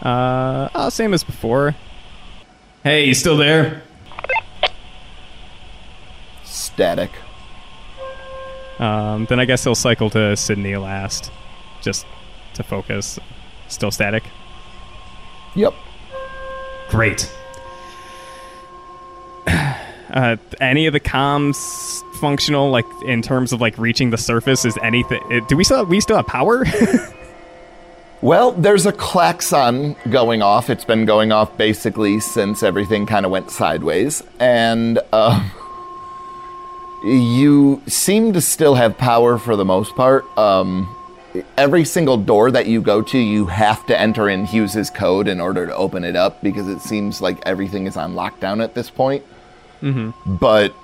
Uh, 0.00 0.70
oh, 0.74 0.88
same 0.88 1.12
as 1.12 1.22
before. 1.22 1.76
Hey, 2.82 3.04
you 3.04 3.12
still 3.12 3.36
there? 3.36 3.82
Static. 6.44 7.10
Um, 8.78 9.26
then 9.26 9.38
I 9.38 9.44
guess 9.44 9.62
he'll 9.62 9.74
cycle 9.74 10.08
to 10.10 10.34
Sidney 10.34 10.78
last, 10.78 11.30
just 11.82 12.06
to 12.54 12.62
focus. 12.62 13.18
Still 13.68 13.90
static. 13.90 14.24
Yep. 15.54 15.74
Great. 16.88 17.30
Uh, 20.12 20.36
any 20.60 20.88
of 20.88 20.92
the 20.92 20.98
comms 20.98 22.02
functional, 22.20 22.70
like 22.70 22.84
in 23.06 23.22
terms 23.22 23.52
of 23.52 23.60
like 23.60 23.76
reaching 23.78 24.10
the 24.10 24.18
surface? 24.18 24.64
Is 24.64 24.78
anything? 24.82 25.20
uh, 25.32 25.40
Do 25.48 25.56
we 25.56 25.64
still 25.64 25.84
we 25.84 26.00
still 26.00 26.16
have 26.16 26.26
power? 26.26 26.64
Well, 28.22 28.52
there's 28.52 28.84
a 28.84 28.92
klaxon 28.92 29.96
going 30.10 30.42
off. 30.42 30.68
It's 30.68 30.84
been 30.84 31.06
going 31.06 31.32
off 31.32 31.56
basically 31.56 32.20
since 32.20 32.62
everything 32.62 33.06
kind 33.06 33.24
of 33.24 33.32
went 33.32 33.50
sideways. 33.50 34.22
And 34.38 34.98
uh, 35.10 35.42
you 37.02 37.80
seem 37.86 38.34
to 38.34 38.40
still 38.42 38.74
have 38.74 38.98
power 38.98 39.38
for 39.38 39.56
the 39.56 39.64
most 39.64 39.94
part. 39.96 40.26
Um, 40.36 40.94
every 41.56 41.84
single 41.86 42.18
door 42.18 42.50
that 42.50 42.66
you 42.66 42.82
go 42.82 43.00
to, 43.00 43.16
you 43.18 43.46
have 43.46 43.86
to 43.86 43.98
enter 43.98 44.28
in 44.28 44.44
Hughes's 44.44 44.90
code 44.90 45.26
in 45.26 45.40
order 45.40 45.66
to 45.66 45.74
open 45.74 46.04
it 46.04 46.14
up 46.14 46.42
because 46.42 46.68
it 46.68 46.80
seems 46.80 47.22
like 47.22 47.38
everything 47.46 47.86
is 47.86 47.96
on 47.96 48.14
lockdown 48.14 48.62
at 48.62 48.74
this 48.74 48.90
point. 48.90 49.24
But 50.26 50.74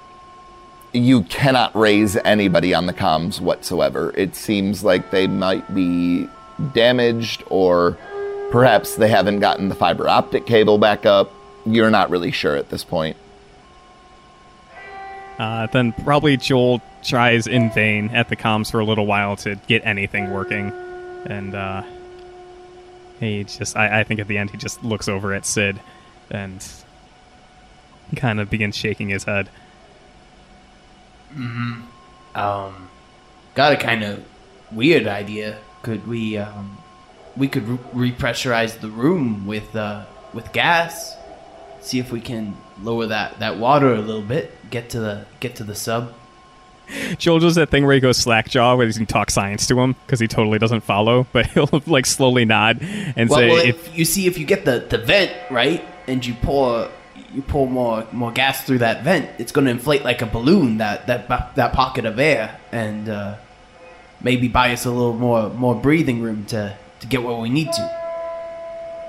you 0.96 1.22
cannot 1.24 1.74
raise 1.76 2.16
anybody 2.16 2.74
on 2.74 2.86
the 2.86 2.92
comms 2.92 3.40
whatsoever. 3.40 4.12
It 4.16 4.34
seems 4.34 4.82
like 4.82 5.10
they 5.10 5.26
might 5.26 5.74
be 5.74 6.28
damaged 6.72 7.42
or 7.48 7.98
perhaps 8.50 8.96
they 8.96 9.08
haven't 9.08 9.40
gotten 9.40 9.68
the 9.68 9.74
fiber 9.74 10.08
optic 10.08 10.46
cable 10.46 10.78
back 10.78 11.04
up. 11.04 11.30
You're 11.66 11.90
not 11.90 12.10
really 12.10 12.30
sure 12.30 12.56
at 12.56 12.70
this 12.70 12.84
point. 12.84 13.16
uh, 15.38 15.66
then 15.66 15.92
probably 15.92 16.36
Joel 16.36 16.80
tries 17.02 17.46
in 17.46 17.70
vain 17.72 18.08
at 18.10 18.28
the 18.28 18.36
comms 18.36 18.70
for 18.70 18.80
a 18.80 18.84
little 18.84 19.06
while 19.06 19.36
to 19.36 19.56
get 19.66 19.84
anything 19.84 20.30
working, 20.30 20.72
and 21.26 21.54
uh, 21.54 21.82
he 23.20 23.44
just 23.44 23.76
I, 23.76 24.00
I 24.00 24.04
think 24.04 24.20
at 24.20 24.28
the 24.28 24.38
end 24.38 24.50
he 24.50 24.56
just 24.56 24.82
looks 24.82 25.08
over 25.08 25.34
at 25.34 25.44
Sid 25.44 25.78
and 26.30 26.66
kind 28.16 28.40
of 28.40 28.48
begins 28.48 28.76
shaking 28.76 29.08
his 29.08 29.24
head. 29.24 29.48
Um, 31.36 32.88
got 33.54 33.72
a 33.72 33.76
kind 33.76 34.02
of 34.02 34.24
weird 34.72 35.06
idea. 35.06 35.58
Could 35.82 36.06
we, 36.06 36.36
um, 36.38 36.78
we 37.36 37.48
could 37.48 37.68
re- 37.68 38.10
repressurize 38.10 38.80
the 38.80 38.88
room 38.88 39.46
with, 39.46 39.74
uh, 39.76 40.04
with 40.32 40.52
gas. 40.52 41.16
See 41.80 41.98
if 41.98 42.10
we 42.10 42.20
can 42.20 42.56
lower 42.82 43.06
that, 43.06 43.38
that 43.38 43.58
water 43.58 43.94
a 43.94 44.00
little 44.00 44.22
bit. 44.22 44.52
Get 44.70 44.90
to 44.90 45.00
the, 45.00 45.26
get 45.40 45.56
to 45.56 45.64
the 45.64 45.74
sub. 45.74 46.12
Joel 47.18 47.40
does 47.40 47.54
that 47.56 47.70
thing 47.70 47.84
where 47.84 47.94
he 47.94 48.00
goes 48.00 48.16
slackjaw 48.18 48.76
where 48.76 48.86
he 48.86 48.92
can 48.92 49.06
talk 49.06 49.30
science 49.30 49.66
to 49.66 49.78
him 49.80 49.94
because 50.06 50.20
he 50.20 50.28
totally 50.28 50.58
doesn't 50.58 50.82
follow, 50.82 51.26
but 51.32 51.46
he'll 51.46 51.68
like 51.86 52.06
slowly 52.06 52.44
nod 52.44 52.78
and 52.80 53.28
Well, 53.28 53.38
say, 53.38 53.48
well, 53.48 53.64
if, 53.64 53.88
if 53.88 53.98
you 53.98 54.04
see 54.04 54.26
if 54.26 54.38
you 54.38 54.46
get 54.46 54.64
the, 54.64 54.80
the 54.88 54.98
vent 54.98 55.32
right 55.50 55.84
and 56.06 56.24
you 56.24 56.34
pour 56.34 56.88
you 57.34 57.42
pour 57.42 57.68
more 57.68 58.06
more 58.12 58.32
gas 58.32 58.64
through 58.64 58.78
that 58.78 59.04
vent, 59.04 59.28
it's 59.38 59.52
going 59.52 59.66
to 59.66 59.70
inflate 59.70 60.04
like 60.04 60.22
a 60.22 60.26
balloon 60.26 60.78
that 60.78 61.06
that 61.06 61.28
that 61.56 61.72
pocket 61.72 62.04
of 62.04 62.18
air 62.18 62.58
and 62.72 63.08
uh, 63.08 63.36
maybe 64.20 64.48
buy 64.48 64.72
us 64.72 64.84
a 64.84 64.90
little 64.90 65.14
more 65.14 65.50
more 65.50 65.74
breathing 65.74 66.22
room 66.22 66.44
to 66.46 66.76
to 67.00 67.06
get 67.06 67.22
where 67.22 67.36
we 67.36 67.50
need 67.50 67.72
to. 67.72 68.06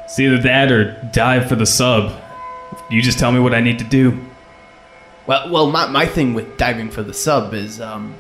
It's 0.06 0.20
either 0.20 0.38
that 0.40 0.72
or 0.72 0.94
dive 1.14 1.50
for 1.50 1.56
the 1.56 1.66
sub. 1.66 2.22
You 2.90 3.02
just 3.02 3.20
tell 3.20 3.32
me 3.32 3.40
what 3.40 3.54
I 3.54 3.60
need 3.60 3.80
to 3.80 3.86
do. 3.86 4.18
Well, 5.26 5.52
well, 5.52 5.70
my, 5.70 5.88
my 5.88 6.06
thing 6.06 6.34
with 6.34 6.58
diving 6.58 6.90
for 6.90 7.04
the 7.04 7.14
sub 7.14 7.54
is 7.54 7.82
um, 7.82 8.16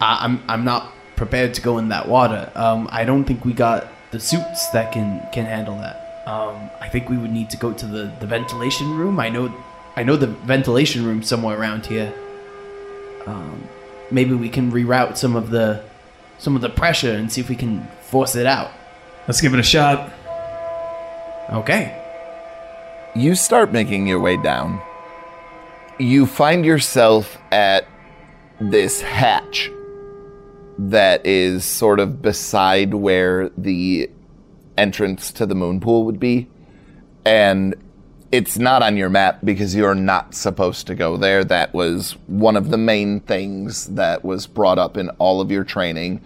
I, 0.00 0.24
I'm 0.24 0.42
I'm 0.48 0.64
not 0.64 0.92
prepared 1.14 1.54
to 1.54 1.62
go 1.62 1.78
in 1.78 1.90
that 1.90 2.08
water. 2.08 2.50
Um, 2.56 2.88
I 2.90 3.04
don't 3.04 3.24
think 3.24 3.44
we 3.44 3.52
got 3.52 3.88
the 4.10 4.18
suits 4.18 4.68
that 4.70 4.92
can 4.92 5.24
can 5.32 5.46
handle 5.46 5.76
that. 5.78 6.01
Um, 6.26 6.70
I 6.80 6.88
think 6.88 7.08
we 7.08 7.16
would 7.16 7.32
need 7.32 7.50
to 7.50 7.56
go 7.56 7.72
to 7.72 7.86
the, 7.86 8.12
the 8.20 8.26
ventilation 8.26 8.96
room. 8.96 9.18
I 9.18 9.28
know 9.28 9.52
I 9.96 10.02
know 10.04 10.16
the 10.16 10.28
ventilation 10.28 11.04
room 11.04 11.22
somewhere 11.22 11.58
around 11.58 11.86
here. 11.86 12.12
Um, 13.26 13.68
maybe 14.10 14.34
we 14.34 14.48
can 14.48 14.70
reroute 14.70 15.16
some 15.16 15.36
of 15.36 15.50
the 15.50 15.82
some 16.38 16.56
of 16.56 16.62
the 16.62 16.68
pressure 16.68 17.12
and 17.12 17.30
see 17.30 17.40
if 17.40 17.48
we 17.48 17.56
can 17.56 17.86
force 18.02 18.34
it 18.36 18.46
out. 18.46 18.70
Let's 19.26 19.40
give 19.40 19.54
it 19.54 19.60
a 19.60 19.64
shot. 19.64 20.10
Okay. 21.50 21.98
You 23.14 23.34
start 23.34 23.72
making 23.72 24.06
your 24.06 24.20
way 24.20 24.36
down. 24.36 24.80
You 25.98 26.26
find 26.26 26.64
yourself 26.64 27.36
at 27.52 27.86
this 28.60 29.00
hatch 29.02 29.70
that 30.78 31.24
is 31.26 31.64
sort 31.64 32.00
of 32.00 32.22
beside 32.22 32.94
where 32.94 33.50
the 33.50 34.10
entrance 34.82 35.30
to 35.32 35.46
the 35.46 35.54
moon 35.54 35.80
pool 35.80 36.04
would 36.04 36.18
be. 36.18 36.48
And 37.24 37.74
it's 38.32 38.58
not 38.58 38.82
on 38.82 38.96
your 38.96 39.08
map 39.08 39.40
because 39.44 39.74
you're 39.74 39.94
not 39.94 40.34
supposed 40.34 40.86
to 40.88 40.94
go 40.94 41.16
there. 41.16 41.44
That 41.44 41.72
was 41.72 42.12
one 42.26 42.56
of 42.56 42.70
the 42.70 42.78
main 42.78 43.20
things 43.20 43.86
that 43.88 44.24
was 44.24 44.46
brought 44.46 44.78
up 44.78 44.96
in 44.96 45.10
all 45.10 45.40
of 45.40 45.50
your 45.50 45.64
training 45.64 46.20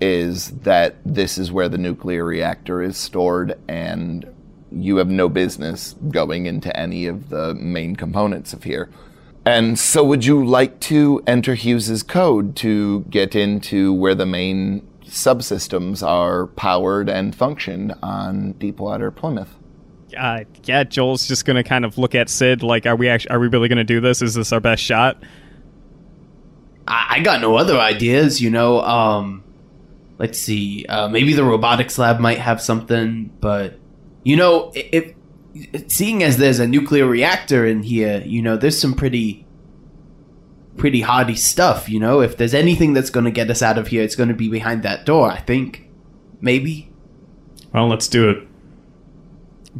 is 0.00 0.50
that 0.62 0.96
this 1.04 1.38
is 1.38 1.52
where 1.52 1.68
the 1.68 1.78
nuclear 1.78 2.24
reactor 2.24 2.82
is 2.82 2.96
stored 2.96 3.56
and 3.68 4.26
you 4.72 4.96
have 4.96 5.08
no 5.08 5.28
business 5.28 5.94
going 6.10 6.46
into 6.46 6.76
any 6.76 7.06
of 7.06 7.28
the 7.28 7.54
main 7.54 7.94
components 7.94 8.52
of 8.52 8.64
here. 8.64 8.90
And 9.44 9.78
so, 9.78 10.02
would 10.04 10.24
you 10.24 10.44
like 10.44 10.80
to 10.80 11.22
enter 11.26 11.54
Hughes's 11.54 12.02
code 12.02 12.56
to 12.56 13.00
get 13.10 13.34
into 13.34 13.92
where 13.92 14.14
the 14.14 14.26
main 14.26 14.86
subsystems 15.12 16.06
are 16.06 16.46
powered 16.48 17.08
and 17.08 17.34
function 17.34 17.92
on 18.02 18.52
Deepwater 18.52 19.10
Plymouth? 19.10 19.54
Uh, 20.18 20.40
yeah, 20.64 20.84
Joel's 20.84 21.26
just 21.26 21.44
gonna 21.44 21.64
kind 21.64 21.84
of 21.84 21.98
look 21.98 22.14
at 22.14 22.28
Sid 22.28 22.62
like, 22.62 22.86
are 22.86 22.96
we 22.96 23.08
actually, 23.08 23.30
are 23.30 23.38
we 23.38 23.48
really 23.48 23.68
gonna 23.68 23.84
do 23.84 24.00
this? 24.00 24.22
Is 24.22 24.34
this 24.34 24.52
our 24.52 24.60
best 24.60 24.82
shot? 24.82 25.22
I, 26.86 27.06
I 27.10 27.20
got 27.20 27.40
no 27.40 27.56
other 27.56 27.78
ideas, 27.78 28.40
you 28.40 28.50
know. 28.50 28.80
Um, 28.80 29.44
let's 30.18 30.38
see. 30.38 30.84
Uh, 30.86 31.08
maybe 31.08 31.32
the 31.34 31.44
robotics 31.44 31.98
lab 31.98 32.18
might 32.18 32.38
have 32.38 32.60
something, 32.60 33.30
but 33.40 33.78
you 34.24 34.36
know, 34.36 34.72
if, 34.74 35.14
if 35.72 35.92
seeing 35.92 36.22
as 36.22 36.36
there's 36.38 36.58
a 36.58 36.66
nuclear 36.66 37.06
reactor 37.06 37.66
in 37.66 37.82
here, 37.82 38.22
you 38.24 38.42
know, 38.42 38.56
there's 38.56 38.80
some 38.80 38.94
pretty 38.94 39.46
pretty 40.76 41.02
hardy 41.02 41.36
stuff. 41.36 41.88
You 41.88 42.00
know, 42.00 42.20
if 42.20 42.36
there's 42.36 42.54
anything 42.54 42.92
that's 42.92 43.10
going 43.10 43.24
to 43.24 43.30
get 43.30 43.50
us 43.50 43.62
out 43.62 43.78
of 43.78 43.88
here, 43.88 44.02
it's 44.02 44.16
going 44.16 44.28
to 44.28 44.34
be 44.34 44.48
behind 44.48 44.82
that 44.82 45.04
door. 45.06 45.30
I 45.30 45.38
think, 45.40 45.88
maybe. 46.40 46.90
Well, 47.72 47.88
let's 47.88 48.08
do 48.08 48.28
it. 48.30 48.48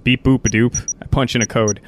Beep 0.05 0.25
boop 0.25 0.47
a 0.47 0.49
doop. 0.49 0.95
I 1.03 1.07
punch 1.07 1.35
in 1.35 1.43
a 1.43 1.47
code. 1.47 1.81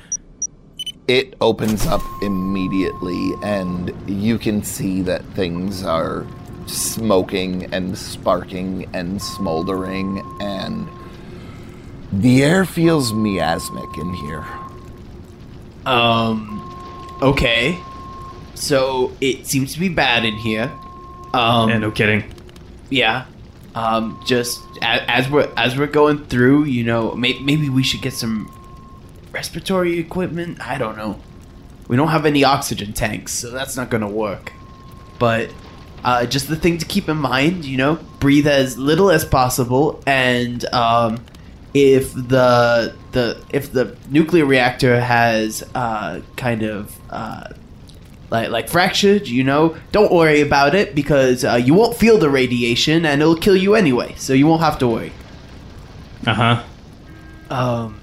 It 1.07 1.35
opens 1.41 1.87
up 1.87 2.03
immediately, 2.23 3.33
and 3.43 3.93
you 4.09 4.39
can 4.39 4.63
see 4.63 5.03
that 5.03 5.25
things 5.35 5.83
are 5.85 6.27
smoking 6.67 7.73
and 7.75 7.97
sparking 7.97 8.89
and 8.95 9.21
smoldering, 9.21 10.23
and 10.41 10.89
the 12.13 12.43
air 12.43 12.65
feels 12.65 13.13
miasmic 13.13 13.99
in 13.99 14.15
here. 14.15 14.47
Um, 15.85 17.19
okay. 17.23 17.79
So 18.55 19.13
it 19.21 19.47
seems 19.47 19.73
to 19.75 19.81
be 19.81 19.89
bad 19.89 20.25
in 20.25 20.37
here. 20.37 20.73
Um, 21.33 21.69
yeah, 21.69 21.79
no 21.79 21.91
kidding. 21.91 22.25
Yeah. 22.91 23.27
Um, 23.75 24.23
just 24.25 24.61
as, 24.83 25.01
as 25.09 25.31
we're 25.31 25.53
as 25.57 25.77
we're 25.77 25.89
going 25.89 26.25
through, 26.27 26.65
you 26.65 26.85
know, 26.85 27.13
may, 27.15 27.39
maybe 27.41 27.69
we 27.69 27.83
should 27.83 28.03
get 28.03 28.13
some 28.13 28.51
respiratory 29.33 29.99
equipment. 29.99 30.65
I 30.67 30.79
don't 30.79 30.97
know. 30.97 31.21
We 31.89 31.97
don't 31.97 32.09
have 32.09 32.25
any 32.25 32.45
oxygen 32.45 32.93
tanks, 32.93 33.33
so 33.33 33.51
that's 33.51 33.77
not 33.77 33.91
gonna 33.91 34.09
work. 34.09 34.53
But 35.19 35.53
uh, 36.05 36.27
just 36.27 36.49
the 36.49 36.57
thing 36.57 36.79
to 36.79 36.87
keep 36.87 37.09
in 37.09 37.17
mind, 37.17 37.65
you 37.65 37.77
know, 37.77 37.97
breathe 38.21 38.47
as 38.47 38.79
little 38.79 39.11
as 39.11 39.25
possible, 39.25 40.03
and 40.07 40.65
um, 40.67 41.25
if 41.75 42.15
the 42.15 42.95
the 43.11 43.45
if 43.51 43.73
the 43.73 43.97
nuclear 44.09 44.47
reactor 44.47 45.01
has 45.01 45.65
uh, 45.75 46.21
kind 46.37 46.63
of 46.63 46.97
uh, 47.11 47.49
like 48.35 48.51
like 48.51 48.69
fractured, 48.69 49.29
you 49.29 49.45
know, 49.45 49.77
don't 49.93 50.13
worry 50.13 50.41
about 50.41 50.75
it 50.75 50.95
because 50.95 51.45
uh, 51.45 51.55
you 51.55 51.73
won't 51.73 51.97
feel 51.97 52.19
the 52.19 52.29
radiation 52.29 53.07
and 53.07 53.23
it'll 53.23 53.37
kill 53.37 53.57
you 53.57 53.75
anyway, 53.75 54.15
so 54.17 54.33
you 54.33 54.47
won't 54.47 54.61
have 54.61 54.79
to 54.79 54.89
worry. 54.89 55.13
Uh 56.27 56.35
huh. 56.35 56.63
Um. 57.51 58.01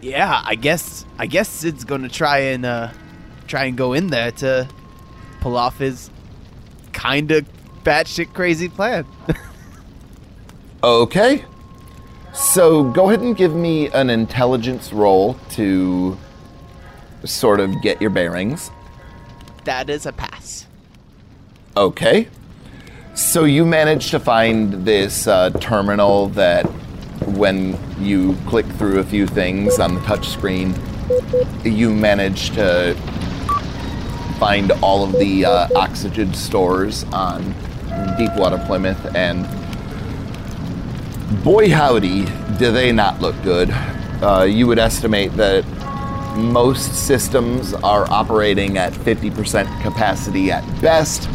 Yeah, 0.00 0.42
I 0.44 0.54
guess 0.54 1.06
I 1.18 1.26
guess 1.26 1.48
Sid's 1.48 1.84
gonna 1.84 2.08
try 2.08 2.38
and 2.38 2.66
uh, 2.66 2.90
try 3.46 3.64
and 3.64 3.76
go 3.76 3.94
in 3.94 4.08
there 4.08 4.30
to 4.32 4.68
pull 5.40 5.56
off 5.56 5.78
his 5.78 6.10
kind 6.92 7.30
of 7.30 7.48
batshit 7.84 8.34
crazy 8.34 8.68
plan. 8.68 9.06
Okay. 10.82 11.44
So 12.32 12.84
go 12.84 13.08
ahead 13.08 13.20
and 13.20 13.36
give 13.36 13.52
me 13.52 13.88
an 13.88 14.10
intelligence 14.10 14.92
roll 14.92 15.34
to 15.50 16.16
sort 17.24 17.58
of 17.58 17.82
get 17.82 18.00
your 18.00 18.10
bearings. 18.10 18.70
That 19.68 19.90
is 19.90 20.06
a 20.06 20.12
pass. 20.12 20.66
Okay. 21.76 22.28
So 23.14 23.44
you 23.44 23.66
managed 23.66 24.10
to 24.12 24.18
find 24.18 24.86
this 24.86 25.26
uh, 25.26 25.50
terminal 25.60 26.28
that, 26.30 26.64
when 27.36 27.78
you 28.00 28.34
click 28.46 28.64
through 28.78 29.00
a 29.00 29.04
few 29.04 29.26
things 29.26 29.78
on 29.78 29.94
the 29.94 30.00
touch 30.02 30.26
screen, 30.28 30.74
you 31.64 31.92
managed 31.92 32.54
to 32.54 32.94
find 34.38 34.72
all 34.80 35.04
of 35.04 35.12
the 35.18 35.44
uh, 35.44 35.68
oxygen 35.76 36.32
stores 36.32 37.04
on 37.12 37.42
Deepwater 38.16 38.64
Plymouth, 38.66 39.14
and 39.14 39.44
boy 41.44 41.68
howdy, 41.68 42.24
do 42.56 42.72
they 42.72 42.90
not 42.90 43.20
look 43.20 43.36
good. 43.42 43.68
Uh, 44.22 44.46
you 44.48 44.66
would 44.66 44.78
estimate 44.78 45.32
that 45.34 45.64
most 46.38 47.06
systems 47.06 47.74
are 47.74 48.10
operating 48.10 48.78
at 48.78 48.92
50% 48.92 49.82
capacity 49.82 50.50
at 50.50 50.64
best. 50.80 51.28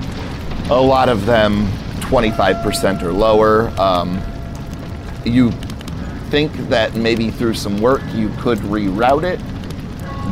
A 0.69 0.73
lot 0.73 1.09
of 1.09 1.25
them 1.25 1.67
25% 2.01 3.01
or 3.03 3.11
lower. 3.11 3.69
Um, 3.79 4.21
you 5.25 5.51
think 6.29 6.51
that 6.69 6.95
maybe 6.95 7.29
through 7.29 7.53
some 7.53 7.79
work 7.79 8.01
you 8.13 8.29
could 8.39 8.57
reroute 8.59 9.23
it. 9.23 9.39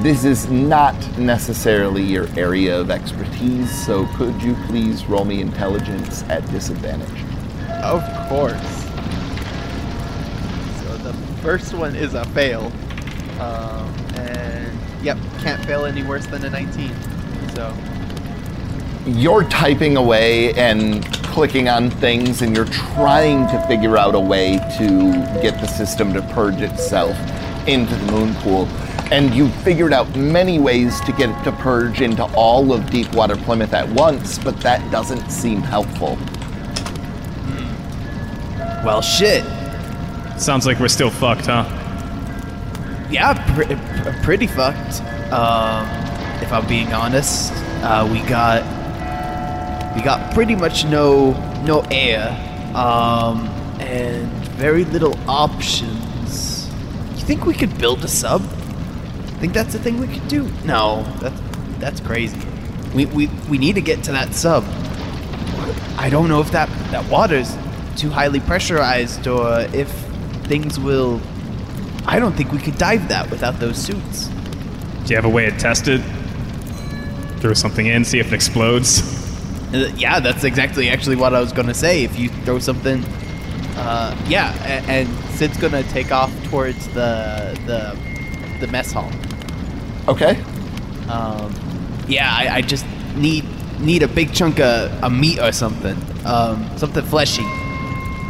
This 0.01 0.23
is 0.23 0.49
not 0.49 0.95
necessarily 1.17 2.01
your 2.01 2.27
area 2.37 2.79
of 2.79 2.89
expertise, 2.89 3.69
so 3.85 4.07
could 4.15 4.41
you 4.41 4.55
please 4.67 5.05
roll 5.05 5.25
me 5.25 5.41
intelligence 5.41 6.23
at 6.23 6.49
disadvantage? 6.49 7.23
Of 7.83 8.01
course. 8.29 8.83
So 10.81 10.97
the 10.97 11.13
first 11.41 11.73
one 11.73 11.95
is 11.95 12.13
a 12.13 12.25
fail. 12.27 12.71
Um, 13.41 13.93
and 14.17 15.03
yep, 15.03 15.17
can't 15.39 15.63
fail 15.65 15.85
any 15.85 16.03
worse 16.03 16.25
than 16.27 16.45
a 16.45 16.49
19. 16.49 16.93
So 17.55 17.75
you're 19.05 19.43
typing 19.45 19.97
away 19.97 20.53
and 20.53 21.03
clicking 21.25 21.67
on 21.67 21.89
things 21.89 22.41
and 22.41 22.55
you're 22.55 22.65
trying 22.65 23.47
to 23.47 23.65
figure 23.67 23.97
out 23.97 24.13
a 24.13 24.19
way 24.19 24.57
to 24.77 25.11
get 25.41 25.59
the 25.59 25.65
system 25.65 26.13
to 26.13 26.21
purge 26.33 26.61
itself 26.61 27.17
into 27.67 27.95
the 27.95 28.11
moon 28.11 28.35
pool. 28.35 28.67
And 29.11 29.33
you've 29.33 29.53
figured 29.63 29.91
out 29.91 30.15
many 30.15 30.59
ways 30.59 31.01
to 31.01 31.11
get 31.11 31.29
it 31.29 31.43
to 31.43 31.51
purge 31.51 32.01
into 32.01 32.23
all 32.35 32.71
of 32.71 32.89
Deepwater 32.89 33.35
Plymouth 33.37 33.73
at 33.73 33.89
once, 33.89 34.37
but 34.37 34.57
that 34.61 34.89
doesn't 34.91 35.29
seem 35.31 35.61
helpful. 35.61 36.17
Well, 38.85 39.01
shit. 39.01 39.43
Sounds 40.39 40.65
like 40.65 40.79
we're 40.79 40.87
still 40.87 41.09
fucked, 41.09 41.47
huh? 41.47 41.80
Yeah, 43.11 43.33
pr- 43.55 44.23
pretty 44.23 44.47
fucked. 44.47 45.01
Um, 45.33 45.85
if 46.41 46.51
I'm 46.51 46.65
being 46.67 46.93
honest, 46.93 47.51
uh, 47.83 48.07
we 48.11 48.19
got 48.21 48.63
we 49.95 50.01
got 50.01 50.33
pretty 50.33 50.55
much 50.55 50.85
no 50.85 51.33
no 51.65 51.81
air, 51.91 52.29
um, 52.73 53.47
and 53.81 54.31
very 54.55 54.85
little 54.85 55.17
options. 55.29 56.69
You 57.15 57.23
think 57.25 57.45
we 57.45 57.53
could 57.53 57.77
build 57.77 58.03
a 58.05 58.07
sub? 58.07 58.41
I 58.41 59.39
think 59.41 59.53
that's 59.53 59.75
a 59.75 59.79
thing 59.79 59.99
we 59.99 60.07
could 60.07 60.27
do? 60.27 60.49
No, 60.63 61.03
that's 61.19 61.41
that's 61.79 61.99
crazy. 61.99 62.39
We 62.95 63.07
we 63.07 63.27
we 63.49 63.57
need 63.57 63.75
to 63.75 63.81
get 63.81 64.03
to 64.05 64.11
that 64.13 64.33
sub. 64.33 64.63
I 65.97 66.09
don't 66.09 66.29
know 66.29 66.39
if 66.39 66.51
that 66.51 66.69
that 66.91 67.09
water's 67.09 67.55
too 67.97 68.09
highly 68.09 68.39
pressurized 68.39 69.27
or 69.27 69.61
if 69.73 69.89
things 70.47 70.79
will 70.79 71.19
I 72.11 72.19
don't 72.19 72.33
think 72.35 72.51
we 72.51 72.59
could 72.59 72.77
dive 72.77 73.07
that 73.07 73.29
without 73.31 73.59
those 73.59 73.77
suits. 73.77 74.27
Do 74.27 75.09
you 75.09 75.15
have 75.15 75.25
a 75.25 75.29
way 75.29 75.49
to 75.49 75.57
test 75.57 75.87
it? 75.87 76.01
Throw 77.39 77.53
something 77.53 77.85
in, 77.87 78.03
see 78.05 78.19
if 78.19 78.27
it 78.27 78.33
explodes. 78.33 79.01
Uh, 79.73 79.89
yeah, 79.95 80.19
that's 80.19 80.43
exactly 80.43 80.89
actually 80.89 81.15
what 81.15 81.33
I 81.33 81.39
was 81.39 81.53
gonna 81.53 81.73
say. 81.73 82.03
If 82.03 82.19
you 82.19 82.27
throw 82.43 82.59
something, 82.59 83.03
uh, 83.77 84.13
yeah, 84.27 84.53
a- 84.65 84.83
and 84.91 85.07
Sid's 85.35 85.57
gonna 85.57 85.83
take 85.83 86.11
off 86.11 86.31
towards 86.49 86.85
the 86.89 87.57
the 87.65 87.97
the 88.59 88.67
mess 88.67 88.91
hall. 88.91 89.09
Okay. 90.09 90.35
Um, 91.09 91.55
yeah, 92.09 92.29
I, 92.31 92.55
I 92.57 92.61
just 92.61 92.85
need 93.15 93.45
need 93.79 94.03
a 94.03 94.07
big 94.09 94.33
chunk 94.33 94.59
of 94.59 94.91
a 95.01 95.09
meat 95.09 95.39
or 95.39 95.53
something, 95.53 95.95
um, 96.25 96.69
something 96.77 97.05
fleshy. 97.05 97.45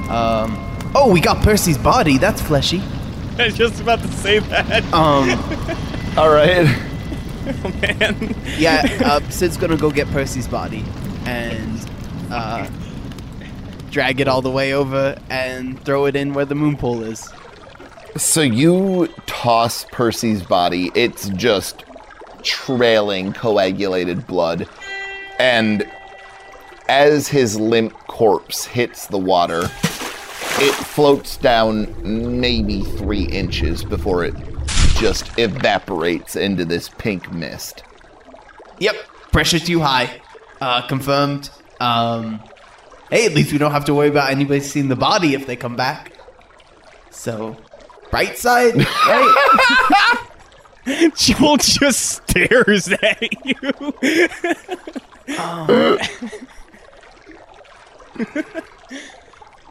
Um, 0.10 0.56
oh, 0.94 1.10
we 1.12 1.20
got 1.20 1.42
Percy's 1.44 1.78
body. 1.80 2.20
That's 2.20 2.42
fleshy. 2.42 2.82
I 3.42 3.46
was 3.46 3.58
just 3.58 3.82
about 3.82 4.00
to 4.04 4.08
say 4.08 4.38
that. 4.38 4.84
Um, 4.94 5.32
All 6.18 6.30
right. 6.30 6.68
oh, 7.48 7.74
man. 7.82 8.36
yeah, 8.60 9.00
uh, 9.04 9.30
Sid's 9.32 9.58
gonna 9.58 9.78
go 9.78 9.90
get 9.90 10.08
Percy's 10.10 10.48
body 10.48 10.86
and 11.26 11.90
uh, 12.30 12.70
drag 13.90 14.22
it 14.22 14.28
all 14.28 14.44
the 14.44 14.52
way 14.52 14.76
over 14.76 15.20
and 15.32 15.84
throw 15.84 16.06
it 16.06 16.16
in 16.16 16.36
where 16.36 16.46
the 16.46 16.54
moon 16.54 16.78
pool 16.78 17.02
is. 17.02 17.28
So 18.16 18.42
you 18.42 19.08
toss 19.26 19.86
Percy's 19.86 20.44
body. 20.44 20.92
It's 20.94 21.30
just 21.30 21.84
trailing 22.44 23.34
coagulated 23.34 24.28
blood. 24.28 24.68
And 25.40 25.90
as 26.90 27.28
his 27.28 27.60
limp 27.60 27.94
corpse 28.06 28.66
hits 28.66 29.08
the 29.08 29.18
water, 29.18 29.72
it 30.60 30.74
floats 30.74 31.38
down 31.38 32.40
maybe 32.40 32.82
three 32.82 33.24
inches 33.24 33.84
before 33.84 34.24
it 34.26 34.36
just 34.98 35.38
evaporates 35.38 36.36
into 36.36 36.66
this 36.66 36.90
pink 36.90 37.32
mist. 37.32 37.84
Yep, 38.80 38.96
pressure 39.32 39.60
too 39.60 39.80
high. 39.80 40.22
Uh, 40.60 40.86
confirmed. 40.88 41.50
Um, 41.80 42.40
hey, 43.10 43.26
at 43.26 43.34
least 43.34 43.52
we 43.52 43.58
don't 43.58 43.72
have 43.72 43.86
to 43.86 43.94
worry 43.94 44.10
about 44.10 44.30
anybody 44.30 44.60
seeing 44.60 44.88
the 44.88 44.96
body 44.96 45.34
if 45.34 45.48
they 45.48 45.56
come 45.56 45.76
back. 45.76 46.14
So, 47.10 47.58
bright 48.10 48.38
side, 48.38 48.76
right? 48.76 50.18
Joel 51.16 51.58
just 51.58 52.24
stares 52.28 52.90
at 52.90 53.22
you. 53.46 53.94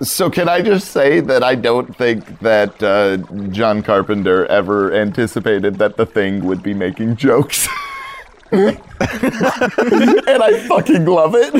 So 0.02 0.30
can 0.30 0.48
I 0.48 0.62
just 0.62 0.92
say 0.92 1.20
that 1.20 1.44
I 1.44 1.54
don't 1.54 1.94
think 1.94 2.40
that 2.40 2.82
uh, 2.82 3.18
John 3.48 3.82
Carpenter 3.82 4.46
ever 4.46 4.94
anticipated 4.94 5.78
that 5.78 5.98
the 5.98 6.06
thing 6.06 6.46
would 6.46 6.62
be 6.62 6.72
making 6.72 7.16
jokes. 7.16 7.68
and 8.50 8.78
I 9.00 10.64
fucking 10.68 11.04
love 11.04 11.34
it. 11.36 11.54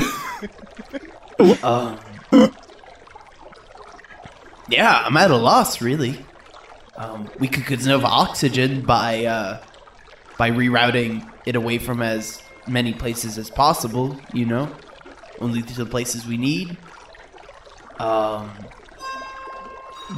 Um, 1.63 1.99
yeah, 4.69 5.03
I'm 5.05 5.17
at 5.17 5.31
a 5.31 5.37
loss, 5.37 5.83
really. 5.83 6.25
Um, 6.97 7.31
we 7.39 7.47
could 7.47 7.67
conserve 7.67 8.05
oxygen 8.05 8.81
by 8.83 9.25
uh, 9.25 9.63
by 10.39 10.51
rerouting 10.51 11.31
it 11.47 11.57
away 11.57 11.79
from 11.79 12.03
as 12.03 12.43
many 12.67 12.93
places 12.93 13.37
as 13.39 13.51
possible. 13.51 14.19
You 14.33 14.47
know, 14.47 14.75
only 15.41 15.63
to 15.63 15.75
the 15.75 15.87
places 15.87 16.27
we 16.27 16.37
need. 16.37 16.77
Um, 18.01 18.51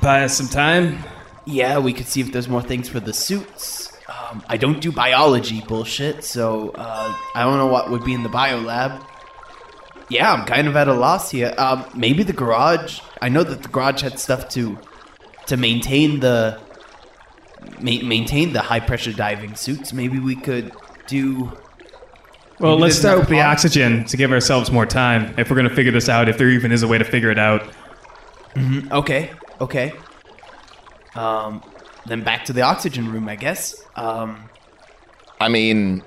Buy 0.00 0.24
us 0.24 0.36
some 0.36 0.48
time. 0.48 0.98
yeah, 1.44 1.78
we 1.78 1.92
could 1.92 2.06
see 2.06 2.20
if 2.20 2.32
there's 2.32 2.48
more 2.48 2.62
things 2.62 2.88
for 2.88 2.98
the 3.00 3.12
suits. 3.12 3.92
Um, 4.08 4.42
I 4.48 4.56
don't 4.56 4.80
do 4.80 4.90
biology 4.92 5.60
bullshit, 5.60 6.24
so 6.24 6.70
uh, 6.70 7.14
I 7.34 7.42
don't 7.42 7.58
know 7.58 7.66
what 7.66 7.90
would 7.90 8.04
be 8.04 8.14
in 8.14 8.22
the 8.22 8.28
bio 8.28 8.58
lab. 8.60 9.02
Yeah, 10.08 10.32
I'm 10.32 10.44
kind 10.46 10.66
of 10.68 10.76
at 10.76 10.88
a 10.88 10.92
loss 10.94 11.30
here. 11.30 11.54
Um, 11.58 11.84
maybe 11.94 12.22
the 12.22 12.32
garage. 12.32 13.00
I 13.20 13.28
know 13.28 13.42
that 13.42 13.62
the 13.62 13.68
garage 13.68 14.02
had 14.02 14.18
stuff 14.18 14.48
to 14.50 14.78
to 15.46 15.56
maintain 15.56 16.20
the 16.20 16.60
ma- 17.80 18.02
maintain 18.02 18.52
the 18.52 18.60
high 18.60 18.80
pressure 18.80 19.12
diving 19.12 19.54
suits. 19.54 19.92
Maybe 19.92 20.18
we 20.18 20.36
could 20.36 20.72
do. 21.06 21.52
Well, 22.62 22.72
Maybe 22.76 22.82
let's 22.82 22.96
start 22.96 23.18
with 23.18 23.28
the 23.28 23.40
ox- 23.40 23.64
oxygen 23.64 24.04
to 24.04 24.16
give 24.16 24.30
ourselves 24.30 24.70
more 24.70 24.86
time. 24.86 25.34
If 25.36 25.50
we're 25.50 25.56
going 25.56 25.68
to 25.68 25.74
figure 25.74 25.90
this 25.90 26.08
out, 26.08 26.28
if 26.28 26.38
there 26.38 26.48
even 26.48 26.70
is 26.70 26.84
a 26.84 26.88
way 26.88 26.96
to 26.96 27.04
figure 27.04 27.30
it 27.30 27.38
out. 27.38 27.68
Okay, 28.92 29.30
okay. 29.60 29.92
Um, 31.16 31.60
then 32.06 32.22
back 32.22 32.44
to 32.44 32.52
the 32.52 32.62
oxygen 32.62 33.10
room, 33.10 33.28
I 33.28 33.34
guess. 33.34 33.82
Um, 33.96 34.48
I 35.40 35.48
mean, 35.48 36.04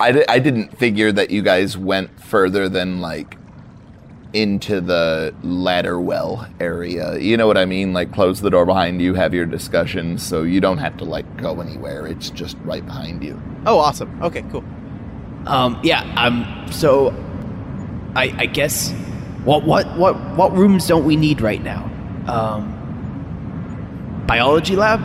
I, 0.00 0.12
di- 0.12 0.26
I 0.26 0.38
didn't 0.38 0.78
figure 0.78 1.12
that 1.12 1.30
you 1.30 1.42
guys 1.42 1.76
went 1.76 2.18
further 2.18 2.66
than 2.66 3.02
like 3.02 3.36
into 4.32 4.80
the 4.80 5.34
ladder 5.42 6.00
well 6.00 6.48
area. 6.60 7.18
You 7.18 7.36
know 7.36 7.46
what 7.46 7.58
I 7.58 7.66
mean? 7.66 7.92
Like 7.92 8.10
close 8.10 8.40
the 8.40 8.50
door 8.50 8.64
behind 8.64 9.02
you, 9.02 9.12
have 9.14 9.34
your 9.34 9.44
discussion, 9.44 10.16
so 10.16 10.44
you 10.44 10.62
don't 10.62 10.78
have 10.78 10.96
to 10.96 11.04
like 11.04 11.36
go 11.36 11.60
anywhere. 11.60 12.06
It's 12.06 12.30
just 12.30 12.56
right 12.64 12.84
behind 12.84 13.22
you. 13.22 13.40
Oh, 13.66 13.78
awesome. 13.78 14.22
Okay, 14.22 14.42
cool. 14.50 14.64
Um, 15.46 15.78
yeah. 15.82 16.02
Um. 16.16 16.66
So, 16.70 17.10
I 18.16 18.34
I 18.38 18.46
guess 18.46 18.92
what 19.44 19.64
what 19.64 19.96
what 19.98 20.16
what 20.36 20.52
rooms 20.56 20.86
don't 20.86 21.04
we 21.04 21.16
need 21.16 21.40
right 21.40 21.62
now? 21.62 21.90
Um, 22.26 22.72
biology 24.26 24.76
lab. 24.76 25.00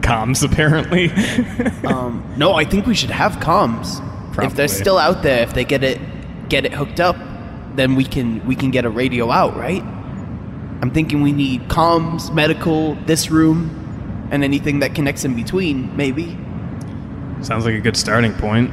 Comms, 0.00 0.44
apparently. 0.44 1.10
Um, 1.84 2.24
no, 2.36 2.54
I 2.54 2.64
think 2.64 2.86
we 2.86 2.94
should 2.94 3.10
have 3.10 3.32
comms. 3.36 4.00
If 4.42 4.54
they're 4.54 4.68
still 4.68 4.98
out 4.98 5.22
there, 5.22 5.42
if 5.42 5.54
they 5.54 5.64
get 5.64 5.84
it 5.84 6.00
get 6.48 6.64
it 6.64 6.72
hooked 6.72 6.98
up, 6.98 7.16
then 7.76 7.94
we 7.94 8.04
can 8.04 8.44
we 8.46 8.56
can 8.56 8.70
get 8.70 8.84
a 8.84 8.90
radio 8.90 9.30
out, 9.30 9.56
right? 9.56 9.82
I'm 9.82 10.90
thinking 10.90 11.22
we 11.22 11.32
need 11.32 11.68
comms, 11.68 12.32
medical, 12.34 12.94
this 13.06 13.30
room, 13.30 14.28
and 14.30 14.42
anything 14.42 14.80
that 14.80 14.94
connects 14.94 15.24
in 15.24 15.34
between, 15.34 15.94
maybe. 15.96 16.36
Sounds 17.42 17.64
like 17.64 17.74
a 17.74 17.80
good 17.80 17.96
starting 17.96 18.32
point. 18.34 18.70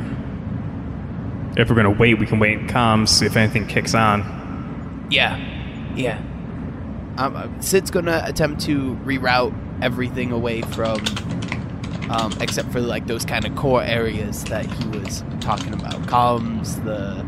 If 1.57 1.69
we're 1.69 1.75
going 1.75 1.93
to 1.93 1.99
wait, 1.99 2.17
we 2.17 2.25
can 2.25 2.39
wait 2.39 2.59
in 2.59 2.67
comms, 2.67 3.09
see 3.09 3.25
if 3.25 3.35
anything 3.35 3.67
kicks 3.67 3.93
on. 3.93 5.07
Yeah, 5.11 5.37
yeah. 5.95 6.17
Um, 7.17 7.35
uh, 7.35 7.47
Sid's 7.59 7.91
gonna 7.91 8.21
attempt 8.25 8.61
to 8.61 8.95
reroute 9.03 9.53
everything 9.83 10.31
away 10.31 10.61
from, 10.61 11.01
um, 12.09 12.31
except 12.39 12.71
for 12.71 12.79
like 12.79 13.05
those 13.07 13.25
kind 13.25 13.45
of 13.45 13.53
core 13.57 13.83
areas 13.83 14.45
that 14.45 14.65
he 14.65 14.87
was 14.97 15.21
talking 15.41 15.73
about: 15.73 15.95
comms, 16.03 16.81
the 16.85 17.25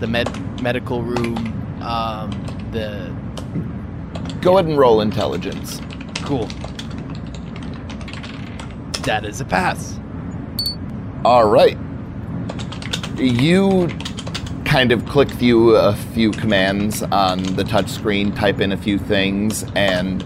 the 0.00 0.06
med- 0.06 0.62
medical 0.62 1.02
room, 1.02 1.36
um, 1.82 2.30
the 2.72 3.14
Go 4.40 4.54
ahead 4.56 4.68
and 4.70 4.78
roll 4.78 5.02
intelligence. 5.02 5.80
cool. 6.24 6.48
That 9.04 9.24
is 9.26 9.40
a 9.40 9.44
pass. 9.44 10.00
All 11.24 11.48
right. 11.48 11.76
You 13.16 13.88
kind 14.66 14.92
of 14.92 15.06
click 15.06 15.30
through 15.30 15.76
a 15.76 15.94
few 15.94 16.30
commands 16.32 17.02
on 17.02 17.42
the 17.42 17.62
touchscreen, 17.62 18.36
type 18.36 18.60
in 18.60 18.72
a 18.72 18.76
few 18.76 18.98
things, 18.98 19.64
and 19.74 20.24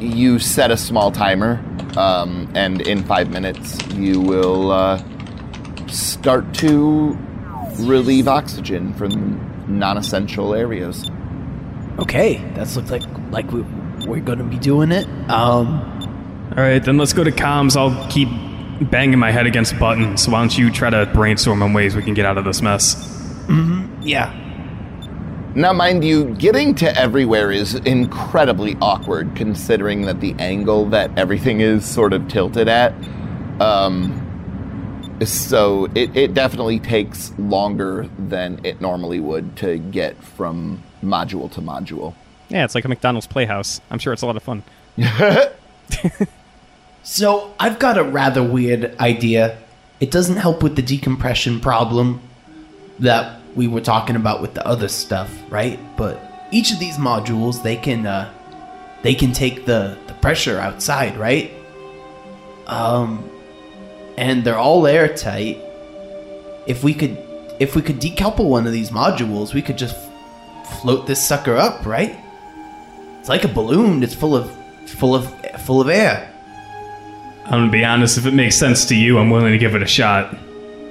you 0.00 0.38
set 0.38 0.70
a 0.70 0.76
small 0.76 1.10
timer. 1.10 1.64
Um, 1.96 2.48
and 2.54 2.80
in 2.82 3.02
five 3.02 3.30
minutes, 3.30 3.82
you 3.94 4.20
will 4.20 4.70
uh, 4.70 5.02
start 5.88 6.54
to 6.54 7.18
relieve 7.80 8.28
oxygen 8.28 8.94
from 8.94 9.44
non-essential 9.66 10.54
areas. 10.54 11.10
Okay, 11.98 12.36
that's 12.54 12.76
looks 12.76 12.90
like 12.90 13.02
like 13.30 13.50
we 13.50 13.62
we're 14.06 14.20
gonna 14.20 14.44
be 14.44 14.58
doing 14.58 14.92
it. 14.92 15.06
Um, 15.28 15.80
All 16.56 16.62
right, 16.62 16.78
then 16.82 16.96
let's 16.96 17.12
go 17.12 17.24
to 17.24 17.32
comms. 17.32 17.76
I'll 17.76 18.08
keep 18.08 18.28
banging 18.80 19.18
my 19.18 19.30
head 19.30 19.46
against 19.46 19.78
buttons. 19.78 20.28
Why 20.28 20.40
don't 20.40 20.56
you 20.56 20.70
try 20.70 20.90
to 20.90 21.06
brainstorm 21.12 21.62
on 21.62 21.72
ways 21.72 21.96
we 21.96 22.02
can 22.02 22.14
get 22.14 22.26
out 22.26 22.38
of 22.38 22.44
this 22.44 22.62
mess? 22.62 23.14
yeah. 24.02 24.44
Now, 25.54 25.72
mind 25.72 26.04
you, 26.04 26.34
getting 26.36 26.74
to 26.76 26.96
everywhere 26.96 27.50
is 27.50 27.74
incredibly 27.74 28.76
awkward 28.80 29.34
considering 29.34 30.02
that 30.02 30.20
the 30.20 30.34
angle 30.38 30.84
that 30.90 31.10
everything 31.18 31.60
is 31.60 31.84
sort 31.84 32.12
of 32.12 32.28
tilted 32.28 32.68
at. 32.68 32.92
Um, 33.60 34.24
so 35.24 35.86
it, 35.94 36.16
it 36.16 36.34
definitely 36.34 36.78
takes 36.78 37.32
longer 37.38 38.08
than 38.18 38.64
it 38.64 38.80
normally 38.80 39.18
would 39.18 39.56
to 39.56 39.78
get 39.78 40.22
from 40.22 40.82
module 41.02 41.50
to 41.52 41.60
module. 41.60 42.14
yeah, 42.48 42.64
it's 42.64 42.74
like 42.74 42.84
a 42.84 42.88
McDonald's 42.88 43.26
Playhouse. 43.26 43.80
I'm 43.90 43.98
sure 43.98 44.12
it's 44.12 44.22
a 44.22 44.26
lot 44.26 44.36
of 44.36 44.42
fun. 44.42 44.62
So 47.08 47.54
I've 47.58 47.78
got 47.78 47.96
a 47.96 48.04
rather 48.04 48.42
weird 48.42 48.94
idea. 49.00 49.56
It 49.98 50.10
doesn't 50.10 50.36
help 50.36 50.62
with 50.62 50.76
the 50.76 50.82
decompression 50.82 51.58
problem 51.58 52.20
that 52.98 53.40
we 53.56 53.66
were 53.66 53.80
talking 53.80 54.14
about 54.14 54.42
with 54.42 54.52
the 54.52 54.64
other 54.66 54.88
stuff, 54.88 55.30
right? 55.48 55.80
But 55.96 56.20
each 56.50 56.70
of 56.70 56.78
these 56.78 56.98
modules, 56.98 57.62
they 57.62 57.76
can 57.76 58.06
uh, 58.06 58.30
they 59.00 59.14
can 59.14 59.32
take 59.32 59.64
the, 59.64 59.96
the 60.06 60.12
pressure 60.20 60.58
outside, 60.58 61.16
right? 61.16 61.50
Um, 62.66 63.26
and 64.18 64.44
they're 64.44 64.58
all 64.58 64.86
airtight. 64.86 65.56
If 66.66 66.84
we 66.84 66.92
could, 66.92 67.16
if 67.58 67.74
we 67.74 67.80
could 67.80 68.02
decouple 68.02 68.50
one 68.50 68.66
of 68.66 68.72
these 68.74 68.90
modules, 68.90 69.54
we 69.54 69.62
could 69.62 69.78
just 69.78 69.96
float 70.82 71.06
this 71.06 71.26
sucker 71.26 71.56
up, 71.56 71.86
right? 71.86 72.14
It's 73.18 73.30
like 73.30 73.44
a 73.44 73.48
balloon. 73.48 74.02
It's 74.02 74.14
full 74.14 74.36
of, 74.36 74.54
full 74.86 75.14
of, 75.14 75.34
full 75.62 75.80
of 75.80 75.88
air. 75.88 76.34
I'm 77.50 77.60
gonna 77.60 77.70
be 77.72 77.84
honest. 77.84 78.18
If 78.18 78.26
it 78.26 78.34
makes 78.34 78.56
sense 78.56 78.84
to 78.86 78.94
you, 78.94 79.18
I'm 79.18 79.30
willing 79.30 79.52
to 79.52 79.58
give 79.58 79.74
it 79.74 79.82
a 79.82 79.86
shot. 79.86 80.36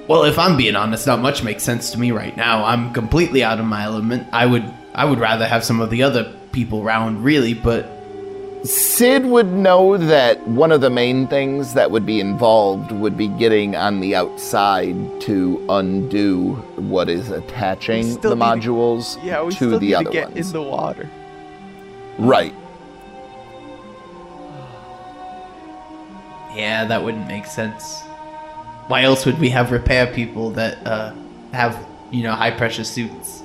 Well, 0.08 0.24
if 0.24 0.40
I'm 0.40 0.58
being 0.58 0.76
honest, 0.76 1.06
not 1.06 1.20
much 1.20 1.44
makes 1.44 1.64
sense 1.64 1.92
to 1.92 2.00
me 2.00 2.12
right 2.12 2.36
now. 2.36 2.64
I'm 2.64 2.94
completely 2.94 3.44
out 3.44 3.60
of 3.60 3.66
my 3.66 3.84
element. 3.84 4.28
I 4.32 4.46
would, 4.46 4.64
I 4.96 5.06
would 5.06 5.20
rather 5.20 5.46
have 5.46 5.64
some 5.64 5.82
of 5.82 5.90
the 5.90 6.02
other 6.04 6.34
people 6.54 6.82
round, 6.84 7.24
really, 7.24 7.54
but 7.54 7.86
Sid 8.64 9.26
would 9.26 9.48
know 9.48 9.98
that 9.98 10.46
one 10.48 10.72
of 10.72 10.82
the 10.82 10.90
main 10.90 11.28
things 11.28 11.74
that 11.76 11.92
would 11.92 12.06
be 12.06 12.20
involved 12.20 12.92
would 12.92 13.16
be 13.16 13.28
getting 13.28 13.76
on 13.76 14.00
the 14.00 14.16
outside 14.16 14.96
to 15.22 15.64
undo 15.70 16.56
what 16.76 17.08
is 17.10 17.30
attaching 17.30 18.20
the 18.22 18.30
need 18.36 18.62
to- 18.64 18.70
modules 18.72 19.24
Yeah, 19.24 19.44
we 19.44 19.52
to 19.52 19.56
still 19.56 19.70
the 19.80 19.86
need 19.88 19.94
other 19.94 20.06
to 20.06 20.12
get 20.12 20.32
ones. 20.32 20.48
in 20.48 20.54
the 20.54 20.62
water. 20.64 21.08
Right. 22.18 22.54
Yeah, 26.58 26.86
that 26.86 27.04
wouldn't 27.04 27.28
make 27.28 27.46
sense. 27.46 28.02
Why 28.88 29.04
else 29.04 29.26
would 29.28 29.38
we 29.38 29.50
have 29.50 29.72
repair 29.72 30.08
people 30.08 30.50
that 30.52 30.86
uh, 30.88 31.14
have, 31.54 31.86
you 32.10 32.24
know, 32.24 32.32
high 32.32 32.50
pressure 32.52 32.84
suits? 32.84 33.44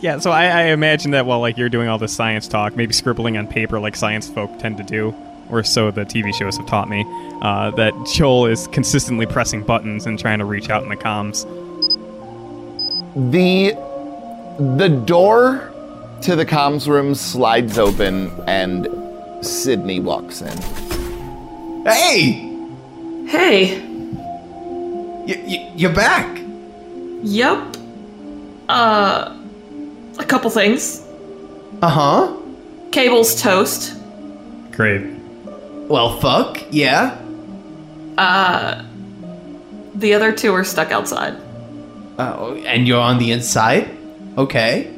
Yeah, 0.00 0.18
so 0.18 0.30
I, 0.30 0.46
I 0.46 0.62
imagine 0.64 1.12
that 1.12 1.24
while 1.24 1.40
like 1.40 1.56
you're 1.56 1.70
doing 1.70 1.88
all 1.88 1.98
this 1.98 2.14
science 2.14 2.46
talk, 2.46 2.76
maybe 2.76 2.92
scribbling 2.92 3.38
on 3.38 3.46
paper 3.46 3.80
like 3.80 3.96
science 3.96 4.28
folk 4.28 4.58
tend 4.58 4.76
to 4.76 4.82
do, 4.82 5.14
or 5.50 5.62
so 5.62 5.90
the 5.90 6.02
TV 6.02 6.34
shows 6.34 6.58
have 6.58 6.66
taught 6.66 6.90
me, 6.90 7.04
uh, 7.40 7.70
that 7.72 7.94
Joel 8.14 8.46
is 8.46 8.66
consistently 8.68 9.24
pressing 9.24 9.62
buttons 9.62 10.04
and 10.04 10.18
trying 10.18 10.40
to 10.40 10.44
reach 10.44 10.68
out 10.68 10.82
in 10.82 10.90
the 10.90 10.96
comms. 10.96 11.44
The 13.30 13.72
the 14.76 14.88
door 14.88 15.72
to 16.22 16.36
the 16.36 16.44
comms 16.44 16.86
room 16.86 17.14
slides 17.14 17.78
open 17.78 18.30
and 18.46 18.88
Sidney 19.44 20.00
walks 20.00 20.42
in. 20.42 20.89
Hey, 21.84 22.46
Hey. 23.26 23.80
y- 25.26 25.42
y- 25.46 25.72
you're 25.76 25.92
back. 25.94 26.26
Yep. 27.22 27.58
Uh, 28.68 29.32
a 30.18 30.24
couple 30.24 30.50
things. 30.50 31.00
Uh 31.82 31.88
huh. 31.88 32.32
Cable's 32.92 33.40
toast. 33.40 33.94
Great. 34.72 35.02
Well, 35.88 36.18
fuck 36.20 36.58
yeah. 36.70 37.16
Uh, 38.18 38.82
the 39.94 40.14
other 40.14 40.32
two 40.32 40.52
are 40.54 40.64
stuck 40.64 40.90
outside. 40.92 41.34
Uh, 42.18 42.54
and 42.66 42.86
you're 42.86 43.00
on 43.00 43.18
the 43.18 43.30
inside. 43.32 43.88
Okay. 44.36 44.90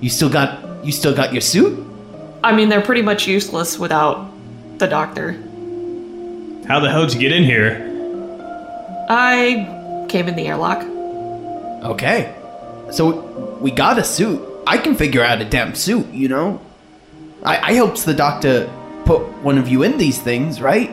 You 0.00 0.10
still 0.10 0.28
got, 0.30 0.84
you 0.84 0.92
still 0.92 1.14
got 1.14 1.32
your 1.32 1.40
suit. 1.40 1.78
I 2.44 2.54
mean, 2.54 2.68
they're 2.68 2.82
pretty 2.82 3.02
much 3.02 3.26
useless 3.26 3.78
without 3.78 4.30
the 4.78 4.86
doctor. 4.86 5.36
How 6.66 6.80
the 6.80 6.90
hell 6.90 7.04
did 7.06 7.14
you 7.14 7.20
get 7.20 7.32
in 7.32 7.44
here? 7.44 7.90
I 9.10 10.06
came 10.08 10.28
in 10.28 10.36
the 10.36 10.46
airlock. 10.46 10.82
Okay. 11.84 12.34
So 12.90 13.58
we 13.60 13.70
got 13.70 13.98
a 13.98 14.04
suit. 14.04 14.42
I 14.66 14.78
can 14.78 14.94
figure 14.94 15.22
out 15.22 15.42
a 15.42 15.44
damn 15.44 15.74
suit, 15.74 16.06
you 16.06 16.28
know? 16.28 16.60
I, 17.42 17.58
I 17.58 17.72
helped 17.72 18.04
the 18.06 18.14
doctor 18.14 18.70
put 19.04 19.20
one 19.42 19.58
of 19.58 19.68
you 19.68 19.82
in 19.82 19.98
these 19.98 20.18
things, 20.18 20.62
right? 20.62 20.88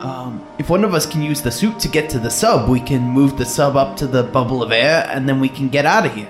Um, 0.00 0.46
if 0.58 0.68
one 0.68 0.84
of 0.84 0.92
us 0.92 1.06
can 1.06 1.22
use 1.22 1.40
the 1.40 1.50
suit 1.50 1.78
to 1.80 1.88
get 1.88 2.10
to 2.10 2.18
the 2.18 2.30
sub, 2.30 2.68
we 2.68 2.80
can 2.80 3.02
move 3.02 3.38
the 3.38 3.46
sub 3.46 3.76
up 3.76 3.96
to 3.98 4.06
the 4.06 4.22
bubble 4.22 4.62
of 4.62 4.72
air 4.72 5.08
and 5.10 5.26
then 5.26 5.40
we 5.40 5.48
can 5.48 5.68
get 5.68 5.86
out 5.86 6.04
of 6.04 6.14
here. 6.14 6.28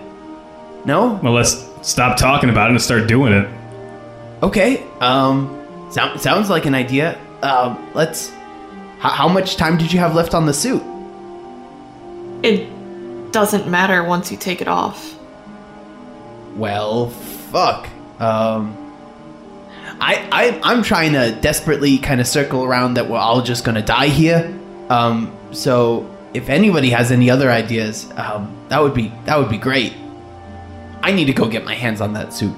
No? 0.85 1.21
Well, 1.23 1.33
let's 1.33 1.67
stop 1.83 2.17
talking 2.17 2.51
about 2.51 2.69
it 2.69 2.75
and 2.75 2.83
start 2.83 3.09
doing 3.09 3.33
it. 3.33 3.49
Okay. 4.43 4.87
Um, 5.01 5.89
sound, 5.91 6.21
sounds 6.21 6.49
like 6.51 6.67
an 6.67 6.75
idea. 6.75 7.19
Um, 7.43 7.91
let's. 7.95 8.33
How, 9.01 9.09
how 9.11 9.29
much 9.29 9.57
time 9.57 9.79
did 9.79 9.93
you 9.93 9.99
have 9.99 10.15
left 10.15 10.35
on 10.35 10.47
the 10.47 10.53
suit? 10.53 10.83
It 12.43 13.33
doesn't 13.33 13.69
matter 13.69 14.05
once 14.05 14.31
you 14.31 14.37
take 14.37 14.61
it 14.61 14.69
off. 14.69 15.17
Well, 16.55 17.09
fuck. 17.09 17.89
Um, 18.19 18.77
I, 20.01 20.29
I 20.31 20.61
I'm 20.63 20.83
trying 20.83 21.13
to 21.15 21.33
desperately 21.41 21.99
kind 21.99 22.21
of 22.21 22.27
circle 22.27 22.65
around 22.65 22.95
that 22.95 23.09
we're 23.09 23.19
all 23.19 23.43
just 23.43 23.65
gonna 23.65 23.83
die 23.83 24.09
here. 24.09 24.55
Um, 24.91 25.35
so 25.53 26.09
if 26.35 26.49
anybody 26.49 26.91
has 26.91 27.11
any 27.11 27.31
other 27.31 27.51
ideas, 27.51 28.11
um, 28.17 28.55
that 28.69 28.83
would 28.83 28.95
be 28.95 29.13
that 29.25 29.39
would 29.39 29.49
be 29.49 29.59
great. 29.59 29.95
I 31.03 31.13
need 31.13 31.27
to 31.27 31.33
go 31.33 31.49
get 31.49 31.65
my 31.65 31.75
hands 31.75 32.01
on 32.01 32.13
that 32.15 32.35
suit. 32.35 32.55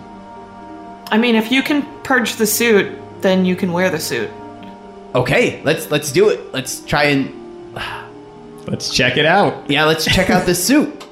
I 1.13 1.19
mean, 1.19 1.37
if 1.37 1.53
you 1.53 1.63
can 1.63 1.87
purge 2.03 2.35
the 2.37 2.47
suit, 2.47 2.93
then 3.23 3.45
you 3.45 3.55
can 3.55 3.73
wear 3.73 3.91
the 3.91 4.01
suit. 4.01 4.31
Okay, 5.15 5.63
let's 5.63 5.91
let's 5.91 6.11
do 6.13 6.29
it. 6.31 6.53
Let's 6.53 6.81
try 6.85 7.05
and 7.05 7.77
Let's 8.67 8.95
check 8.95 9.17
it 9.17 9.27
out. 9.27 9.69
yeah, 9.71 9.85
let's 9.85 10.05
check 10.05 10.31
out 10.31 10.47
this 10.47 10.65
suit. 10.65 10.99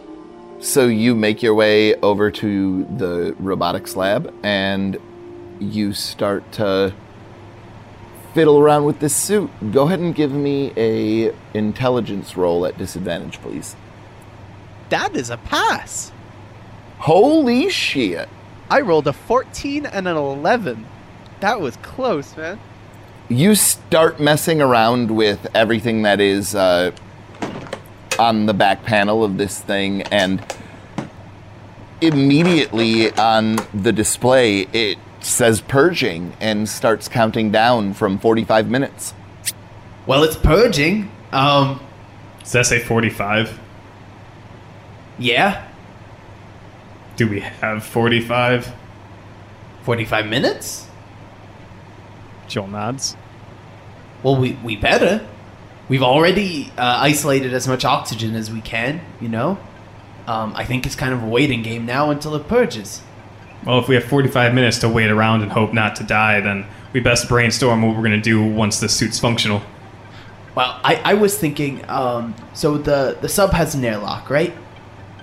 So 0.62 0.88
you 0.88 1.14
make 1.14 1.42
your 1.42 1.54
way 1.54 1.94
over 2.02 2.30
to 2.30 2.84
the 2.98 3.34
robotics 3.38 3.96
lab 3.96 4.30
and 4.42 4.98
you 5.58 5.94
start 5.94 6.52
to 6.52 6.92
fiddle 8.34 8.58
around 8.58 8.84
with 8.84 9.00
this 9.00 9.16
suit. 9.16 9.50
Go 9.72 9.84
ahead 9.86 10.00
and 10.00 10.14
give 10.14 10.32
me 10.32 10.74
a 10.76 11.34
intelligence 11.54 12.36
roll 12.36 12.66
at 12.66 12.76
disadvantage, 12.76 13.40
please. 13.40 13.74
That 14.90 15.16
is 15.16 15.30
a 15.30 15.38
pass. 15.38 16.12
Holy 16.98 17.70
shit. 17.70 18.28
I 18.68 18.82
rolled 18.82 19.06
a 19.06 19.14
14 19.14 19.86
and 19.86 20.06
an 20.06 20.16
11. 20.18 20.84
That 21.40 21.58
was 21.58 21.76
close, 21.78 22.36
man. 22.36 22.60
You 23.30 23.54
start 23.54 24.18
messing 24.18 24.60
around 24.60 25.12
with 25.12 25.46
everything 25.54 26.02
that 26.02 26.20
is 26.20 26.52
uh, 26.52 26.90
on 28.18 28.46
the 28.46 28.52
back 28.52 28.82
panel 28.82 29.22
of 29.22 29.38
this 29.38 29.60
thing, 29.60 30.02
and 30.10 30.44
immediately 32.00 33.12
on 33.12 33.58
the 33.72 33.92
display, 33.92 34.62
it 34.72 34.98
says 35.20 35.60
purging 35.60 36.32
and 36.40 36.68
starts 36.68 37.06
counting 37.06 37.52
down 37.52 37.94
from 37.94 38.18
45 38.18 38.68
minutes. 38.68 39.14
Well, 40.06 40.24
it's 40.24 40.34
purging. 40.34 41.08
Um, 41.30 41.80
Does 42.40 42.50
that 42.50 42.66
say 42.66 42.80
45? 42.80 43.60
yeah, 45.20 45.68
Do 47.14 47.28
we 47.28 47.38
have 47.40 47.84
45? 47.84 48.72
45 49.84 50.26
minutes? 50.26 50.86
Joel 52.50 52.68
nods. 52.68 53.16
Well, 54.22 54.36
we, 54.36 54.52
we 54.62 54.76
better. 54.76 55.26
We've 55.88 56.02
already 56.02 56.70
uh, 56.76 56.98
isolated 57.00 57.54
as 57.54 57.66
much 57.66 57.84
oxygen 57.84 58.34
as 58.34 58.50
we 58.50 58.60
can, 58.60 59.00
you 59.20 59.28
know? 59.28 59.58
Um, 60.26 60.52
I 60.54 60.64
think 60.64 60.86
it's 60.86 60.94
kind 60.94 61.14
of 61.14 61.22
a 61.22 61.26
waiting 61.26 61.62
game 61.62 61.86
now 61.86 62.10
until 62.10 62.34
it 62.34 62.46
purges. 62.46 63.02
Well, 63.64 63.78
if 63.78 63.88
we 63.88 63.94
have 63.94 64.04
45 64.04 64.54
minutes 64.54 64.78
to 64.78 64.88
wait 64.88 65.10
around 65.10 65.42
and 65.42 65.50
hope 65.50 65.72
not 65.72 65.96
to 65.96 66.04
die, 66.04 66.40
then 66.40 66.66
we 66.92 67.00
best 67.00 67.28
brainstorm 67.28 67.82
what 67.82 67.96
we're 67.96 68.02
going 68.02 68.12
to 68.12 68.20
do 68.20 68.44
once 68.44 68.80
the 68.80 68.88
suit's 68.88 69.18
functional. 69.18 69.62
Well, 70.54 70.78
I, 70.84 70.96
I 71.04 71.14
was 71.14 71.38
thinking, 71.38 71.88
um, 71.88 72.34
so 72.52 72.76
the, 72.76 73.18
the 73.20 73.28
sub 73.28 73.52
has 73.52 73.74
an 73.74 73.84
airlock, 73.84 74.30
right? 74.30 74.52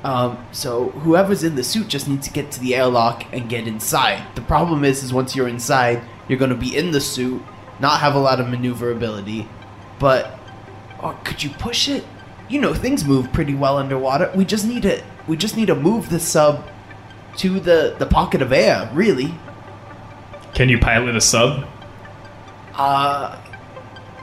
Um, 0.04 0.38
so 0.52 0.90
whoever's 0.90 1.44
in 1.44 1.56
the 1.56 1.64
suit 1.64 1.88
just 1.88 2.08
needs 2.08 2.28
to 2.28 2.34
get 2.34 2.52
to 2.52 2.60
the 2.60 2.76
airlock 2.76 3.26
and 3.34 3.50
get 3.50 3.68
inside. 3.68 4.24
The 4.36 4.42
problem 4.42 4.84
is, 4.84 5.04
is 5.04 5.12
once 5.12 5.36
you're 5.36 5.48
inside, 5.48 6.02
you're 6.28 6.40
going 6.40 6.52
to 6.52 6.58
be 6.58 6.76
in 6.76 6.92
the 6.92 7.02
suit, 7.02 7.42
not 7.80 8.00
have 8.00 8.16
a 8.16 8.20
lot 8.20 8.40
of 8.40 8.50
maneuverability, 8.50 9.48
but 10.00 10.38
or 11.02 11.14
could 11.24 11.44
you 11.44 11.50
push 11.52 11.88
it? 11.88 12.04
You 12.50 12.62
know, 12.62 12.74
things 12.74 13.06
move 13.06 13.32
pretty 13.34 13.54
well 13.54 13.78
underwater. 13.78 14.32
We 14.36 14.46
just 14.46 14.66
need 14.66 14.84
to 14.84 15.04
we 15.28 15.38
just 15.38 15.58
need 15.58 15.68
to 15.68 15.76
move 15.76 16.10
the 16.10 16.20
sub 16.20 16.68
to 17.38 17.60
the 17.60 17.96
the 17.98 18.06
pocket 18.06 18.42
of 18.42 18.52
air, 18.52 18.90
really. 18.94 19.34
Can 20.54 20.70
you 20.70 20.80
pilot 20.80 21.16
a 21.16 21.22
sub? 21.22 21.68
Uh, 22.74 23.40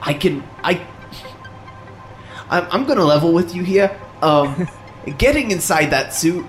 I 0.01 0.15
can. 0.15 0.43
I. 0.63 0.85
I'm, 2.51 2.67
I'm 2.71 2.85
gonna 2.87 3.05
level 3.05 3.33
with 3.33 3.55
you 3.55 3.63
here. 3.63 3.99
Um, 4.23 4.69
getting 5.19 5.51
inside 5.51 5.87
that 5.87 6.15
suit 6.15 6.47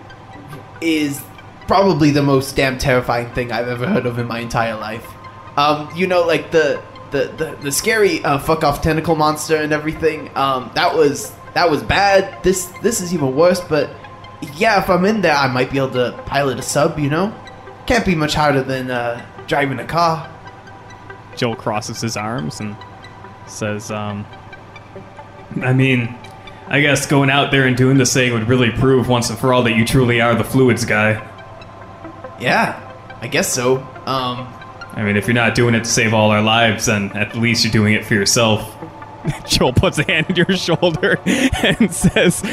is 0.81 1.21
probably 1.67 2.11
the 2.11 2.23
most 2.23 2.55
damn 2.55 2.77
terrifying 2.77 3.33
thing 3.33 3.51
I've 3.51 3.67
ever 3.67 3.87
heard 3.87 4.05
of 4.05 4.19
in 4.19 4.27
my 4.27 4.39
entire 4.39 4.75
life. 4.75 5.05
Um, 5.57 5.89
you 5.95 6.07
know, 6.07 6.25
like 6.25 6.51
the 6.51 6.81
the 7.11 7.25
the, 7.37 7.57
the 7.61 7.71
scary 7.71 8.23
uh, 8.23 8.37
fuck 8.39 8.63
off 8.63 8.81
tentacle 8.81 9.15
monster 9.15 9.57
and 9.57 9.71
everything. 9.71 10.29
Um, 10.35 10.71
that 10.75 10.95
was 10.95 11.31
that 11.53 11.69
was 11.69 11.83
bad. 11.83 12.43
This 12.43 12.65
this 12.81 13.01
is 13.01 13.13
even 13.13 13.35
worse. 13.35 13.61
But 13.61 13.89
yeah, 14.55 14.81
if 14.81 14.89
I'm 14.89 15.05
in 15.05 15.21
there, 15.21 15.35
I 15.35 15.47
might 15.47 15.71
be 15.71 15.77
able 15.77 15.91
to 15.91 16.21
pilot 16.25 16.59
a 16.59 16.61
sub. 16.61 16.99
You 16.99 17.09
know, 17.09 17.33
can't 17.87 18.05
be 18.05 18.15
much 18.15 18.33
harder 18.33 18.63
than 18.63 18.91
uh, 18.91 19.25
driving 19.47 19.79
a 19.79 19.85
car. 19.85 20.31
Joel 21.35 21.55
crosses 21.55 22.01
his 22.01 22.15
arms 22.17 22.59
and 22.59 22.75
says, 23.47 23.91
um, 23.91 24.25
I 25.61 25.73
mean, 25.73 26.15
I 26.67 26.81
guess 26.81 27.05
going 27.05 27.29
out 27.29 27.51
there 27.51 27.67
and 27.67 27.77
doing 27.77 27.97
this 27.97 28.13
thing 28.13 28.33
would 28.33 28.47
really 28.47 28.71
prove 28.71 29.07
once 29.07 29.29
and 29.29 29.37
for 29.37 29.53
all 29.53 29.63
that 29.63 29.75
you 29.75 29.85
truly 29.85 30.21
are 30.21 30.33
the 30.35 30.43
fluids 30.43 30.85
guy. 30.85 31.13
Yeah, 32.39 33.17
I 33.21 33.27
guess 33.27 33.51
so. 33.51 33.77
Um, 34.05 34.47
I 34.95 35.03
mean, 35.03 35.17
if 35.17 35.27
you're 35.27 35.33
not 35.33 35.55
doing 35.55 35.75
it 35.75 35.83
to 35.83 35.89
save 35.89 36.13
all 36.13 36.31
our 36.31 36.41
lives, 36.41 36.85
then 36.85 37.11
at 37.11 37.35
least 37.35 37.63
you're 37.63 37.73
doing 37.73 37.93
it 37.93 38.05
for 38.05 38.13
yourself. 38.13 38.75
Joel 39.47 39.73
puts 39.73 39.99
a 39.99 40.03
hand 40.03 40.27
on 40.29 40.35
your 40.35 40.55
shoulder 40.55 41.19
and 41.25 41.93
says, 41.93 42.43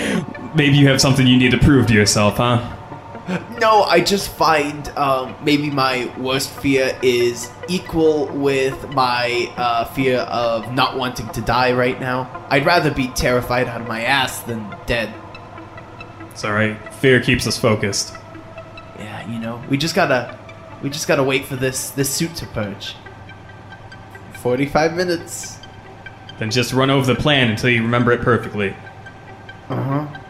Maybe 0.54 0.76
you 0.76 0.88
have 0.88 1.00
something 1.00 1.26
you 1.26 1.36
need 1.36 1.52
to 1.52 1.58
prove 1.58 1.86
to 1.86 1.94
yourself, 1.94 2.36
huh? 2.36 2.78
no, 3.60 3.82
I 3.84 4.00
just 4.00 4.30
find 4.30 4.88
um, 4.90 5.34
maybe 5.42 5.70
my 5.70 6.12
worst 6.18 6.50
fear 6.50 6.98
is 7.02 7.50
equal 7.68 8.26
with 8.26 8.92
my 8.94 9.52
uh, 9.56 9.84
fear 9.86 10.18
of 10.18 10.72
not 10.72 10.98
wanting 10.98 11.28
to 11.28 11.40
die 11.40 11.72
right 11.72 11.98
now. 12.00 12.44
I'd 12.50 12.66
rather 12.66 12.92
be 12.92 13.08
terrified 13.08 13.68
out 13.68 13.80
of 13.80 13.88
my 13.88 14.02
ass 14.02 14.40
than 14.40 14.74
dead. 14.86 15.14
It's 16.30 16.44
alright. 16.44 16.76
Fear 16.94 17.20
keeps 17.20 17.46
us 17.46 17.56
focused. 17.56 18.14
Yeah, 18.98 19.28
you 19.28 19.38
know, 19.38 19.62
we 19.70 19.76
just 19.76 19.94
gotta, 19.94 20.36
we 20.82 20.90
just 20.90 21.06
gotta 21.08 21.22
wait 21.22 21.44
for 21.44 21.56
this 21.56 21.90
this 21.90 22.10
suit 22.10 22.34
to 22.36 22.46
purge. 22.46 22.96
Forty-five 24.34 24.94
minutes. 24.94 25.58
Then 26.38 26.50
just 26.50 26.72
run 26.72 26.90
over 26.90 27.06
the 27.06 27.20
plan 27.20 27.50
until 27.50 27.70
you 27.70 27.82
remember 27.82 28.12
it 28.12 28.20
perfectly. 28.20 28.74
Uh 29.68 29.82
huh. 29.82 30.20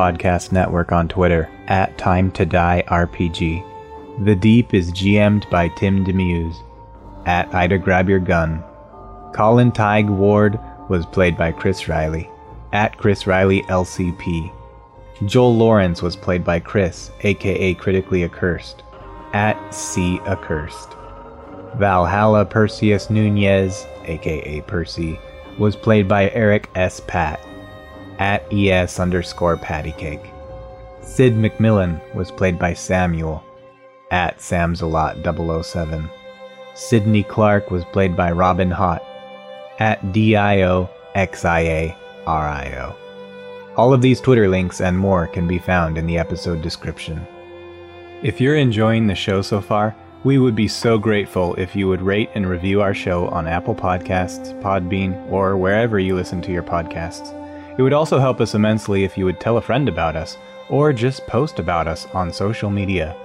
Podcast 0.00 0.50
network 0.50 0.92
on 0.92 1.08
Twitter 1.08 1.50
at 1.66 1.98
Time 1.98 2.30
to 2.32 2.46
Die 2.46 2.82
RPG. 2.86 4.24
The 4.24 4.34
Deep 4.34 4.72
is 4.72 4.90
GM'd 4.92 5.46
by 5.50 5.68
Tim 5.68 6.06
Demeuse. 6.06 6.56
At 7.26 7.54
Ida 7.54 7.76
Grab 7.76 8.08
Your 8.08 8.18
Gun. 8.18 8.64
Colin 9.34 9.70
Tadgh 9.70 10.08
Ward 10.08 10.58
was 10.88 11.04
played 11.04 11.36
by 11.36 11.52
Chris 11.52 11.86
Riley. 11.86 12.30
At 12.72 12.96
Chris 12.96 13.26
Riley 13.26 13.60
LCP. 13.64 14.50
Joel 15.26 15.54
Lawrence 15.54 16.00
was 16.00 16.16
played 16.16 16.44
by 16.44 16.60
Chris, 16.60 17.10
aka 17.20 17.74
Critically 17.74 18.24
Accursed. 18.24 18.82
At 19.34 19.58
C 19.74 20.18
Accursed. 20.20 20.96
Valhalla 21.76 22.46
Perseus 22.46 23.10
Nunez, 23.10 23.86
aka 24.06 24.62
Percy, 24.62 25.20
was 25.58 25.76
played 25.76 26.08
by 26.08 26.30
Eric 26.30 26.70
S. 26.74 27.00
Patt 27.06 27.38
at 28.20 28.44
ES 28.52 29.00
underscore 29.00 29.56
pattycake. 29.56 30.30
Sid 31.02 31.34
McMillan 31.34 32.00
was 32.14 32.30
played 32.30 32.58
by 32.58 32.74
Samuel 32.74 33.42
at 34.10 34.38
Samsalot 34.38 35.64
007. 35.64 36.08
Sidney 36.74 37.22
Clarke 37.24 37.70
was 37.70 37.84
played 37.86 38.16
by 38.16 38.30
Robin 38.30 38.70
Haught 38.70 39.02
at 39.80 40.12
DIO 40.12 40.88
XIA 41.16 41.96
RIO. 42.26 42.96
All 43.76 43.94
of 43.94 44.02
these 44.02 44.20
Twitter 44.20 44.48
links 44.48 44.80
and 44.80 44.98
more 44.98 45.26
can 45.26 45.48
be 45.48 45.58
found 45.58 45.96
in 45.96 46.06
the 46.06 46.18
episode 46.18 46.60
description. 46.60 47.26
If 48.22 48.40
you're 48.40 48.56
enjoying 48.56 49.06
the 49.06 49.14
show 49.14 49.40
so 49.40 49.62
far, 49.62 49.96
we 50.22 50.36
would 50.36 50.54
be 50.54 50.68
so 50.68 50.98
grateful 50.98 51.54
if 51.54 51.74
you 51.74 51.88
would 51.88 52.02
rate 52.02 52.28
and 52.34 52.46
review 52.46 52.82
our 52.82 52.92
show 52.92 53.28
on 53.28 53.48
Apple 53.48 53.74
Podcasts, 53.74 54.60
Podbean, 54.60 55.30
or 55.32 55.56
wherever 55.56 55.98
you 55.98 56.14
listen 56.14 56.42
to 56.42 56.52
your 56.52 56.62
podcasts. 56.62 57.39
It 57.80 57.82
would 57.82 57.94
also 57.94 58.18
help 58.18 58.42
us 58.42 58.54
immensely 58.54 59.04
if 59.04 59.16
you 59.16 59.24
would 59.24 59.40
tell 59.40 59.56
a 59.56 59.62
friend 59.62 59.88
about 59.88 60.14
us, 60.14 60.36
or 60.68 60.92
just 60.92 61.26
post 61.26 61.58
about 61.58 61.88
us 61.88 62.06
on 62.12 62.30
social 62.30 62.68
media. 62.68 63.16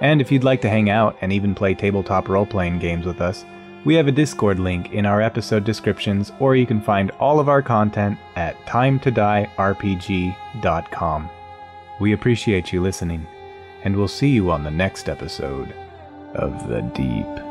And 0.00 0.22
if 0.22 0.32
you'd 0.32 0.44
like 0.44 0.62
to 0.62 0.70
hang 0.70 0.88
out 0.88 1.18
and 1.20 1.30
even 1.30 1.54
play 1.54 1.74
tabletop 1.74 2.30
role 2.30 2.46
playing 2.46 2.78
games 2.78 3.04
with 3.04 3.20
us, 3.20 3.44
we 3.84 3.94
have 3.96 4.06
a 4.06 4.12
Discord 4.12 4.58
link 4.58 4.94
in 4.94 5.04
our 5.04 5.20
episode 5.20 5.64
descriptions, 5.64 6.32
or 6.40 6.56
you 6.56 6.64
can 6.64 6.80
find 6.80 7.10
all 7.20 7.38
of 7.38 7.50
our 7.50 7.60
content 7.60 8.16
at 8.34 8.56
timetodierpg.com. 8.64 11.30
We 12.00 12.14
appreciate 12.14 12.72
you 12.72 12.80
listening, 12.80 13.26
and 13.84 13.94
we'll 13.94 14.08
see 14.08 14.30
you 14.30 14.50
on 14.50 14.64
the 14.64 14.70
next 14.70 15.10
episode 15.10 15.74
of 16.34 16.66
The 16.66 16.80
Deep. 16.80 17.47